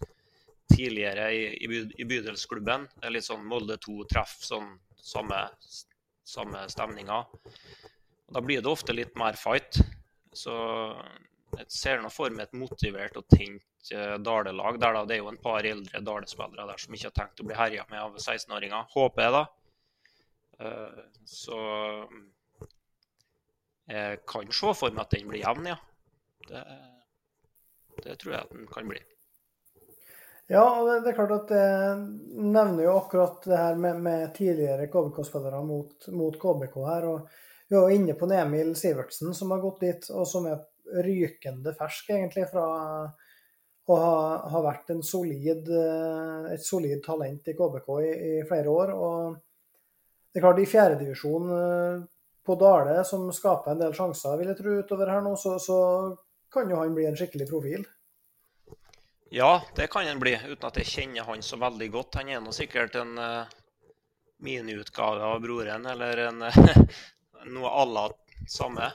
[0.71, 2.07] tidligere i, i.
[2.07, 4.73] Det er litt sånn Molde 2 treff sånn
[5.07, 5.43] samme,
[6.27, 7.23] samme stemninga.
[8.35, 9.79] Da blir det ofte litt mer fight.
[10.37, 10.55] Så
[11.57, 14.81] jeg ser nå for meg et motivert og tent uh, Dale-lag.
[14.83, 17.47] der da, Det er jo en par eldre Dale-spillere der som ikke har tenkt å
[17.47, 18.91] bli herja med av 16-åringer.
[18.93, 19.45] Håper jeg, da.
[20.57, 21.61] Uh, så
[23.87, 25.77] jeg kan se for meg at den blir jevn, ja.
[26.47, 26.63] Det,
[28.03, 29.01] det tror jeg at den kan bli.
[30.47, 30.63] Ja,
[31.03, 32.03] det er klart at jeg
[32.39, 37.07] nevner jo akkurat det her med, med tidligere KBK-spillere mot, mot, KBK her.
[37.11, 40.63] og Vi var inne på Emil Sivertsen som har gått dit, og som er
[41.03, 42.67] rykende fersk egentlig fra
[43.87, 44.15] å ha,
[44.53, 45.67] ha vært solid,
[46.55, 48.95] et solid talent i KBK i, i, flere år.
[48.95, 49.37] og
[50.31, 52.01] det er klart I fjerdedivisjon eh,
[52.47, 55.79] på Dale, som skaper en del sjanser, vil jeg tro, utover her nå, så, så
[56.53, 57.87] kan jo han bli en skikkelig profil.
[59.37, 62.17] Ja, det kan han bli, uten at jeg kjenner han så veldig godt.
[62.17, 63.51] Han er nå sikkert en uh,
[64.41, 66.71] miniutgave av broren, eller en, uh,
[67.53, 68.05] noe à la
[68.49, 68.87] samme,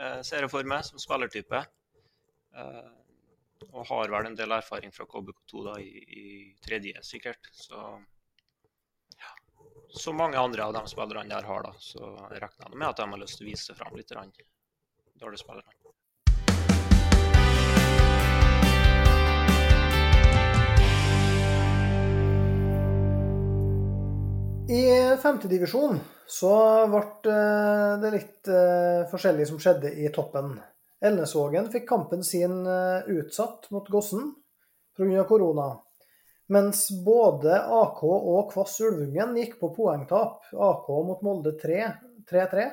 [0.00, 1.60] uh, ser jeg for meg, som spillertype.
[2.56, 2.88] Uh,
[3.68, 6.24] og har vel en del erfaring fra KBK2 da, i, i
[6.64, 7.52] tredje, sikkert.
[7.52, 7.82] Så
[9.20, 9.36] ja.
[10.00, 11.74] Så mange andre av de spillerne der har, da.
[11.76, 14.16] Så jeg regner med at de har lyst til å vise fram litt.
[14.16, 15.79] Dårlige spillere.
[25.22, 26.00] Femtedivisjon
[26.30, 26.54] så
[26.90, 30.54] ble eh, det litt uh, forskjellig som skjedde i toppen.
[31.00, 34.34] Elnesvågen fikk kampen sin eh, utsatt mot Gossen
[34.96, 35.24] pga.
[35.24, 35.72] korona.
[36.52, 40.50] Mens både AK og Kvass Ulvungen gikk på poengtap.
[40.52, 42.66] AK mot Molde 3-3,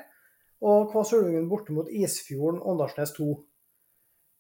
[0.68, 3.30] og Kvass Ulvungen borte mot Isfjorden Åndalsnes 2.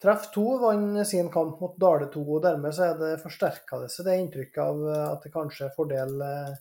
[0.01, 3.89] Treff 2 vant sin kamp mot Dale 2, og dermed så er det forsterka det
[3.93, 6.58] seg det inntrykket av at det kanskje er fordel eh,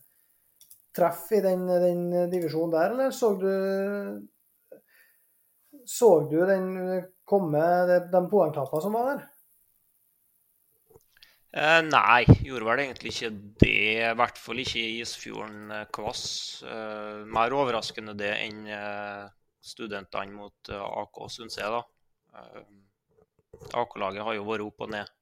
[0.97, 3.51] treff i den, den divisjonen der, eller så du
[5.87, 6.71] Så du den
[7.23, 9.25] komme, de, de poengtapene som var der?
[11.57, 13.31] Eh, nei, gjorde vel egentlig ikke
[13.63, 13.75] det.
[14.03, 16.25] I hvert fall ikke i Isfjorden eh, Kvass.
[16.67, 19.23] Eh, mer overraskende det enn eh,
[19.63, 21.81] studentene mot eh, AK, syns jeg, da.
[23.79, 25.13] AK-laget har jo vært opp og ned.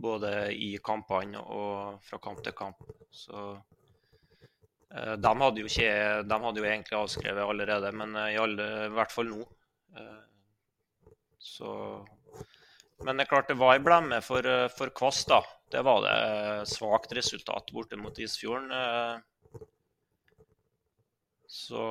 [0.00, 2.82] Både i kampene og fra kamp til kamp.
[3.08, 3.54] Så
[4.90, 5.90] de hadde ikke
[6.26, 9.44] De hadde jo egentlig avskrevet allerede, men i, alle, i hvert fall nå.
[11.38, 11.74] så
[13.04, 15.40] men det er klart det var en blemme for, eh, for Kvass, da.
[15.72, 18.72] Det var det eh, svakt resultat borte mot Isfjorden.
[18.76, 19.62] Eh.
[21.50, 21.84] Så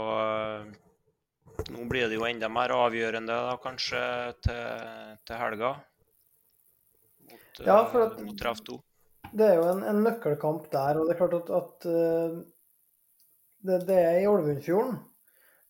[1.74, 4.04] nå blir det jo enda mer avgjørende da, kanskje
[4.46, 5.74] til, til helga.
[7.30, 8.78] Mot, ja, at, mot Treff 2.
[9.34, 11.02] Det er jo en, en, nøkkelkamp der.
[11.02, 11.90] Og det er klart at, at
[13.66, 15.00] det, det, er i Ålvundfjorden.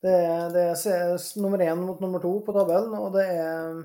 [0.04, 0.16] Det,
[0.54, 3.82] det er nummer én mot nummer to på tabellen, og det er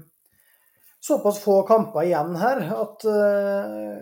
[1.04, 3.96] såpass få kamper igjen her at uh,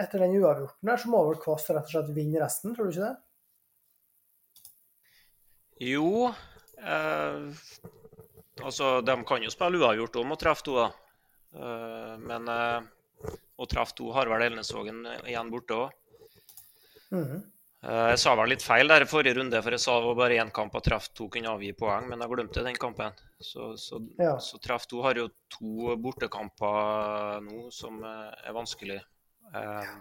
[0.00, 2.94] etter den uavgjorten der, så må vel Kvass rett og slett vinne resten, tror du
[2.94, 3.16] ikke det?
[5.80, 6.30] Jo.
[6.80, 7.60] Eh,
[8.62, 10.88] altså, de kan jo spille uavgjort om og treffe to, da.
[11.56, 12.90] Eh, men eh,
[13.60, 15.96] å treffe to har vel Elnesvågen igjen borte òg.
[17.10, 17.40] Mm -hmm.
[17.80, 20.18] Eh, jeg sa vel litt feil der i forrige runde, for jeg sa det var
[20.18, 23.16] bare én kamp at treff to kunne avgi poeng, men jeg glemte den kampen.
[23.40, 24.34] Så, så, ja.
[24.44, 28.98] så treff to har jo to bortekamper nå som eh, er vanskelig.
[29.56, 29.94] Eh,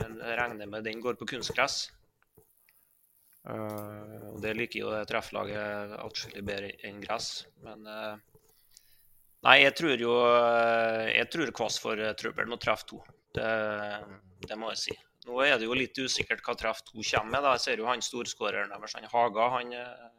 [0.00, 1.86] men jeg regner med den går på kunstgress.
[3.44, 7.42] Og det liker jo det trefflaget atskillig bedre enn gress.
[7.66, 10.14] Men nei, jeg tror jo
[11.12, 13.02] Jeg tror Kvass får trøbbel med å treffe to.
[13.36, 13.50] Det,
[14.48, 14.96] det må jeg si.
[15.24, 17.46] Nå er det jo litt usikkert hva treff to kommer med.
[17.54, 20.10] Jeg ser jo han storskåreren deres, han Haga, han eh,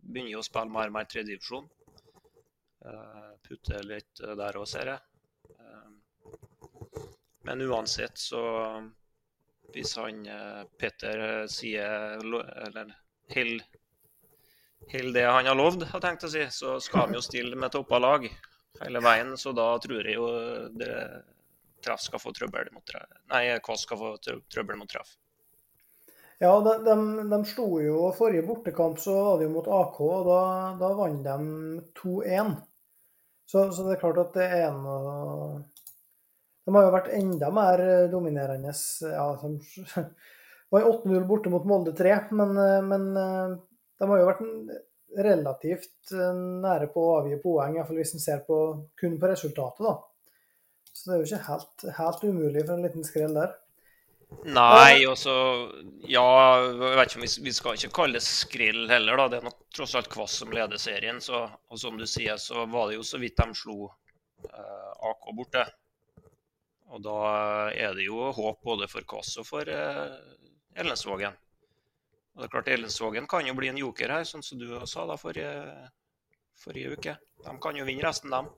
[0.00, 1.68] begynner jo å spille mer og mer tredjedivisjon.
[2.80, 5.00] Uh, putter litt uh, der òg, ser jeg.
[7.44, 8.40] Men uansett, så
[9.72, 10.24] Hvis han
[10.78, 12.92] Petter sier Eller
[14.92, 17.72] holder det han har lovd, har tenkt å si, så skal han jo stille med
[17.72, 18.26] toppa lag
[18.80, 19.36] hele veien.
[19.38, 20.28] Så da tror jeg jo
[20.74, 20.94] det
[21.84, 23.10] Traff skal få trøbbel mot Traff.
[23.32, 25.16] Nei, Kvass skal få trøbbel mot Traff.
[26.40, 26.94] Ja, de, de,
[27.28, 30.38] de, slo jo forrige bortekamp så var det jo mot AK, og da,
[30.80, 32.54] da vant de 2-1.
[33.44, 35.58] Så, så, det er klart at det er noe
[36.64, 38.72] De har jo vært enda mer dominerende.
[39.04, 40.04] Ja, de
[40.72, 42.56] var 8-0 borte mot Molde 3, men,
[42.88, 44.46] men, de har jo vært
[45.20, 48.62] relativt nære på å avgi poeng, iallfall hvis en ser på,
[48.96, 49.84] kun på resultatet.
[49.84, 49.98] da.
[51.00, 53.54] Så det er jo ikke helt, helt umulig for en liten skrell der.
[54.44, 55.32] Nei, altså
[56.06, 56.24] Ja,
[56.60, 59.26] jeg vet ikke om vi, vi skal ikke kalle det skrill heller, da.
[59.32, 61.22] Det er nok tross alt Kvass som leder serien.
[61.24, 63.88] Så, og som du sier, så var det jo så vidt de slo
[64.44, 65.64] eh, AK borte.
[66.90, 67.16] Og da
[67.72, 70.18] er det jo håp både for Kvass og for eh,
[70.78, 71.40] Ellensvågen.
[72.34, 75.08] Og det er klart Ellensvågen kan jo bli en joker her, sånn som du sa
[75.08, 75.52] da forrige,
[76.60, 77.16] forrige uke.
[77.40, 78.52] De kan jo vinne resten, dem.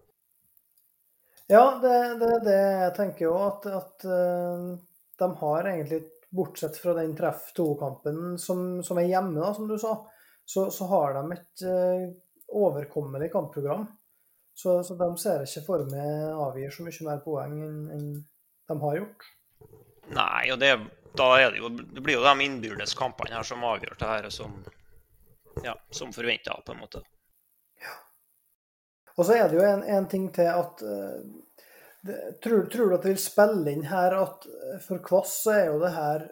[1.50, 3.36] Ja, det er det, det, jeg tenker jo.
[3.48, 4.72] At, at uh,
[5.18, 9.74] de har egentlig, bortsett fra den treff to-kampen som, som, er hjemme, da, som du
[9.76, 9.98] sa,
[10.48, 12.06] så, så har de et uh,
[12.62, 13.84] overkommelig kampprogram.
[14.54, 18.08] Så, så, de ser ikke for meg avgir så mye mer poeng enn, enn
[18.68, 19.28] de har gjort.
[20.12, 20.72] Nei, og det,
[21.16, 24.28] da er det jo Det blir jo de innbyrdes kampene her som avgjør det her,
[24.34, 24.56] som,
[25.64, 27.04] ja, som forventa, på en måte.
[29.16, 31.20] Og så er det jo en, en ting til at uh,
[32.02, 35.52] det, tror, tror, du at det vil spille inn her at eh, for Kvass så
[35.54, 36.24] er jo det her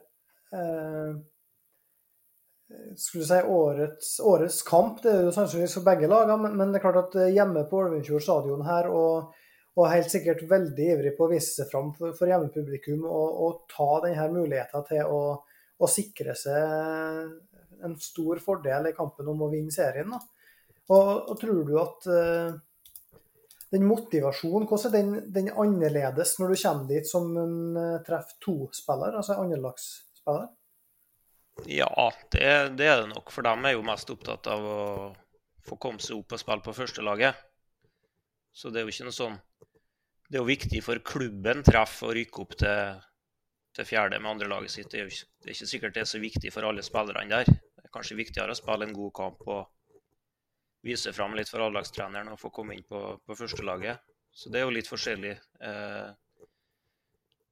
[0.58, 1.12] eh,
[2.98, 4.98] skulle si årets, årets, kamp.
[5.02, 7.84] Det er jo sannsynligvis for begge lagene, men, men, det er klart at hjemme på
[7.84, 9.30] Ålvundfjord stadion her, og,
[9.76, 13.62] og, helt sikkert veldig ivrig på å vise seg fram for, for hjemmepublikum og, og,
[13.70, 15.22] ta denne muligheten til å,
[15.78, 20.10] å, sikre seg en stor fordel i kampen om å vinne serien.
[20.10, 20.18] Da.
[20.90, 22.58] Og, og tror du at uh,
[23.70, 28.32] den motivasjonen, hvordan er den, den, annerledes når du kommer dit som en uh, treff
[28.42, 30.48] to-spiller, altså andrelagsspiller?
[31.70, 31.90] Ja,
[32.32, 32.46] det,
[32.78, 33.30] det, er det nok.
[33.30, 34.80] For dem er jo mest opptatt av å
[35.66, 37.46] få komme seg opp og spille på førstelaget.
[38.50, 39.36] Så det er jo ikke noe sånn
[40.26, 42.96] Det er jo viktig for klubben treff å rykke opp til,
[43.76, 44.90] til fjerde med andre laget sitt.
[44.90, 47.50] Det er jo det er ikke sikkert det er så viktig for alle spillerne der.
[47.50, 49.68] Det er kanskje viktigere å spille en god kamp og
[50.82, 54.00] vise fram litt for A-lagstreneren og få komme inn på, på førstelaget.
[54.32, 55.32] Så det er jo litt forskjellig.
[55.60, 56.10] Eh,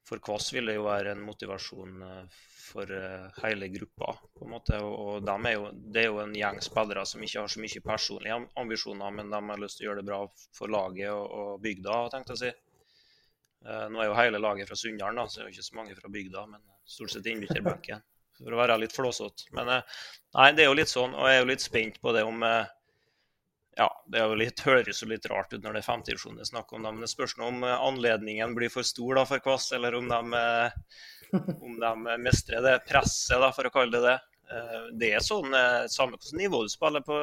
[0.08, 4.14] for Kvass vil det jo være en motivasjon eh, for eh, hele gruppa.
[4.38, 7.42] på en måte, og de er jo, Det er jo en gjeng spillere som ikke
[7.42, 10.22] har så mye personlige ambisjoner, men de har lyst til å gjøre det bra
[10.56, 11.98] for laget og, og bygda.
[12.14, 12.54] tenkte jeg å si.
[13.58, 16.08] Nå er jo hele laget fra Sunndalen, så det er jo ikke så mange fra
[16.14, 18.04] bygda, men stort sett innbytterbenken.
[18.38, 19.48] For å være litt flåsete.
[19.58, 22.22] Men nei, det er jo litt sånn, og jeg er jo litt spent på det
[22.22, 22.44] om
[23.78, 26.46] ja, det er jo litt, høres jo litt rart ut når det er femtedivisjon det
[26.46, 29.94] er snakk om, men det spørs om anledningen blir for stor da, for Kvass, eller
[29.98, 30.42] om de
[31.60, 34.18] om de mestrer det presset, da, for å kalle det det.
[34.50, 37.16] Eh, det er sånn, eh, Samme hvilket nivå du spiller på,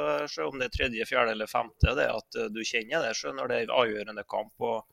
[0.45, 3.51] om det er tredje, fjerde eller femte, det at eh, du kjenner det selv når
[3.51, 4.85] det er avgjørende kamp og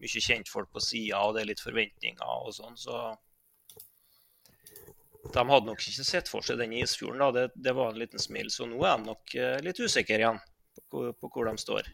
[0.00, 2.78] mye kjentfolk på sida og det er litt forventninger og sånn.
[2.78, 3.00] så
[5.34, 7.20] De hadde nok ikke sett for seg den isfjorden.
[7.20, 8.48] da, det, det var en liten smil.
[8.50, 9.34] Så nå er de nok
[9.66, 10.40] litt usikre igjen
[10.90, 11.88] på, hvor de står.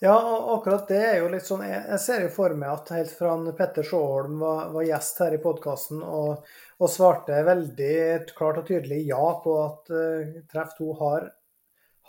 [0.00, 0.14] Ja,
[0.54, 3.82] akkurat det er jo litt sånn Jeg ser jo for meg at helt fra Petter
[3.82, 6.44] Sjåholm var, var, gjest her i podkasten og,
[6.78, 7.96] og, svarte veldig
[8.30, 11.26] klart og tydelig ja på at uh, Treff 2 har,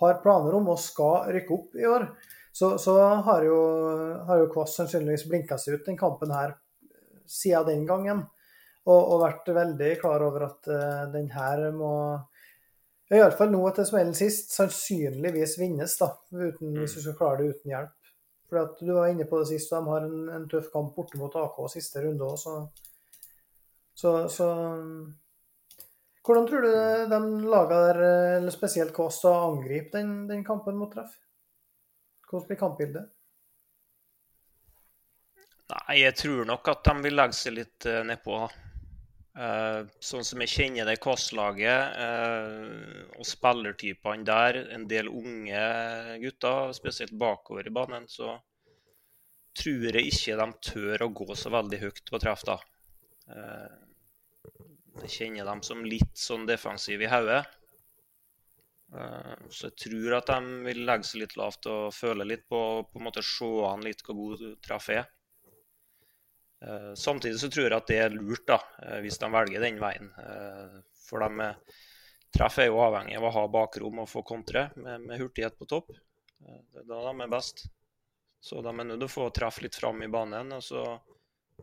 [0.03, 2.05] har, planer om å skal rykke opp i år,
[2.53, 2.93] så, så
[3.25, 3.57] har jo,
[4.27, 6.53] har jo Kvass sannsynligvis blinka seg ut den kampen her
[7.25, 8.27] siden den gangen.
[8.85, 11.95] Og, og vært veldig klar over at uh, den her må
[13.09, 17.73] Iallfall nå etter smellen sist, sannsynligvis vinnes, da, uten, hvis du skal klare det uten
[17.73, 17.95] hjelp.
[18.49, 20.93] For at Du var inne på det sist, og de har en, en tøff kamp
[20.97, 22.53] borte mot AK siste runde òg, så,
[23.97, 24.49] så, så,
[26.25, 28.01] Hvordan tror du de lagene der,
[28.37, 31.15] eller spesielt Kåss, angriper den, den, kampen mot treff?
[32.29, 33.07] Hvordan blir kampbildet?
[35.69, 38.43] Nei, jeg tror nok at de vil legge seg litt eh, nedpå.
[39.39, 45.61] Uh, sånn som jeg kjenner det Kvass-laget uh, og spillertypene der, en del unge
[46.19, 48.33] gutter, spesielt bakover i banen, så
[49.55, 52.43] tror jeg ikke de tør å gå så veldig høyt på treff.
[52.49, 52.57] da.
[53.31, 54.59] Uh,
[55.05, 57.45] jeg kjenner dem som litt sånn defensive i hodet.
[59.53, 62.59] Så jeg tror at de vil legge seg litt lavt og føle litt på
[62.89, 65.05] på en måte se an litt hvor god treff er.
[66.61, 69.79] Eh, samtidig så tror jeg at det er lurt, da, eh, hvis de velger den
[69.79, 70.09] veien.
[70.19, 71.51] Eh, for de
[72.35, 75.67] treff er jo avhengig av å ha bakrom og få kontre med, med hurtighet på
[75.69, 75.93] topp.
[76.39, 77.65] Det er da de er best.
[78.43, 80.53] Så de er nødt til å få treff litt fram i banen.
[80.55, 80.83] og så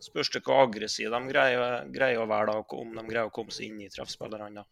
[0.02, 3.54] spørs det hvor aggressive de greier, greier, å være, da, om de greier å komme
[3.54, 4.64] seg inn i treffspillerne.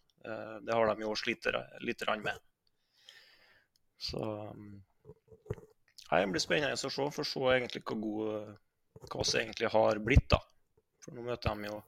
[0.65, 1.47] Det har de jo slitt
[1.81, 2.37] litt med.
[3.97, 4.21] Så
[4.53, 4.83] mm,
[6.11, 6.89] Det blir spennende å se.
[6.93, 8.55] For å se egentlig hvor god
[9.01, 10.27] hva som egentlig har blitt.
[10.29, 10.39] da.
[11.03, 11.81] For nå møter de jo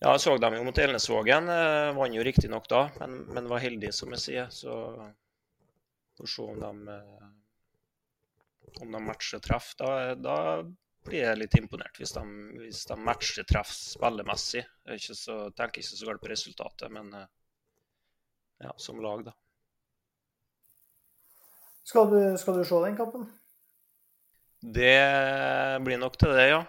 [0.00, 1.48] Ja, jeg så dem jo mot Elnesvågen.
[1.52, 4.46] Eh, vant jo riktignok da, men, men, var heldig, som jeg sier.
[4.54, 4.72] Så
[6.16, 7.26] får se om de, eh,
[8.80, 9.74] om de matcher treff.
[9.76, 10.38] Da, da
[11.04, 12.24] blir jeg litt imponert, hvis de,
[12.62, 14.64] hvis de matcher treff spillemessig.
[14.88, 17.28] Jeg så, tenker ikke så galt på resultatet, men eh,
[18.64, 19.36] ja, som lag, da.
[21.90, 23.28] Skal du, skal du se den kampen?
[24.60, 24.96] Det
[25.84, 26.64] blir nok til det, ja.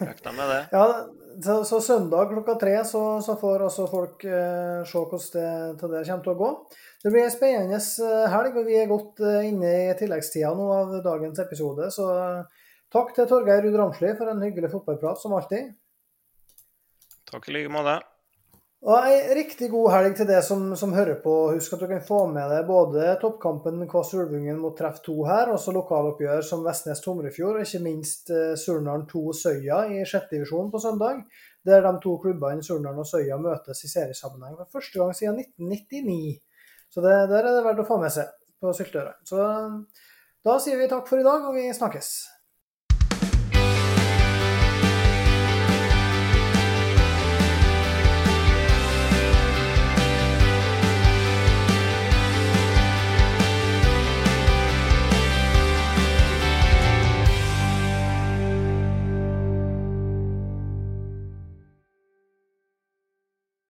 [0.00, 0.62] Regna med det.
[0.76, 1.06] ja,
[1.44, 6.02] så, så, søndag klokka tre så, så får altså folk eh, se hvordan det, det
[6.08, 6.50] kommer til å gå.
[7.04, 10.66] Det blir en spennende eh, helg, og vi er godt eh, inne i tilleggstida nå
[10.74, 11.88] av dagens episode.
[11.94, 15.72] Så eh, takk til Torgeir Ruud Ramsli for en hyggelig fotballprat, som alltid.
[17.30, 18.00] Takk i like måte.
[18.84, 21.32] Og Ei riktig god helg til deg som, som, hører på.
[21.54, 25.52] Husk at du kan få med deg både toppkampen Kvass Ulvungen mot Treff 2 her,
[25.54, 30.68] også lokaloppgjør som Vestnes Tomrefjord, og ikke minst uh, Surnadal 2 Søya i sjette divisjon
[30.70, 31.24] på søndag.
[31.66, 36.36] Der de to klubbene Surnadal og Søya møtes i seriesammenheng for første gang siden 1999.
[36.92, 38.28] Så det, der er det verdt å få med seg
[38.60, 39.16] på Syltøra.
[39.26, 39.40] Så
[40.46, 42.12] da sier vi takk for i dag, og vi snakkes.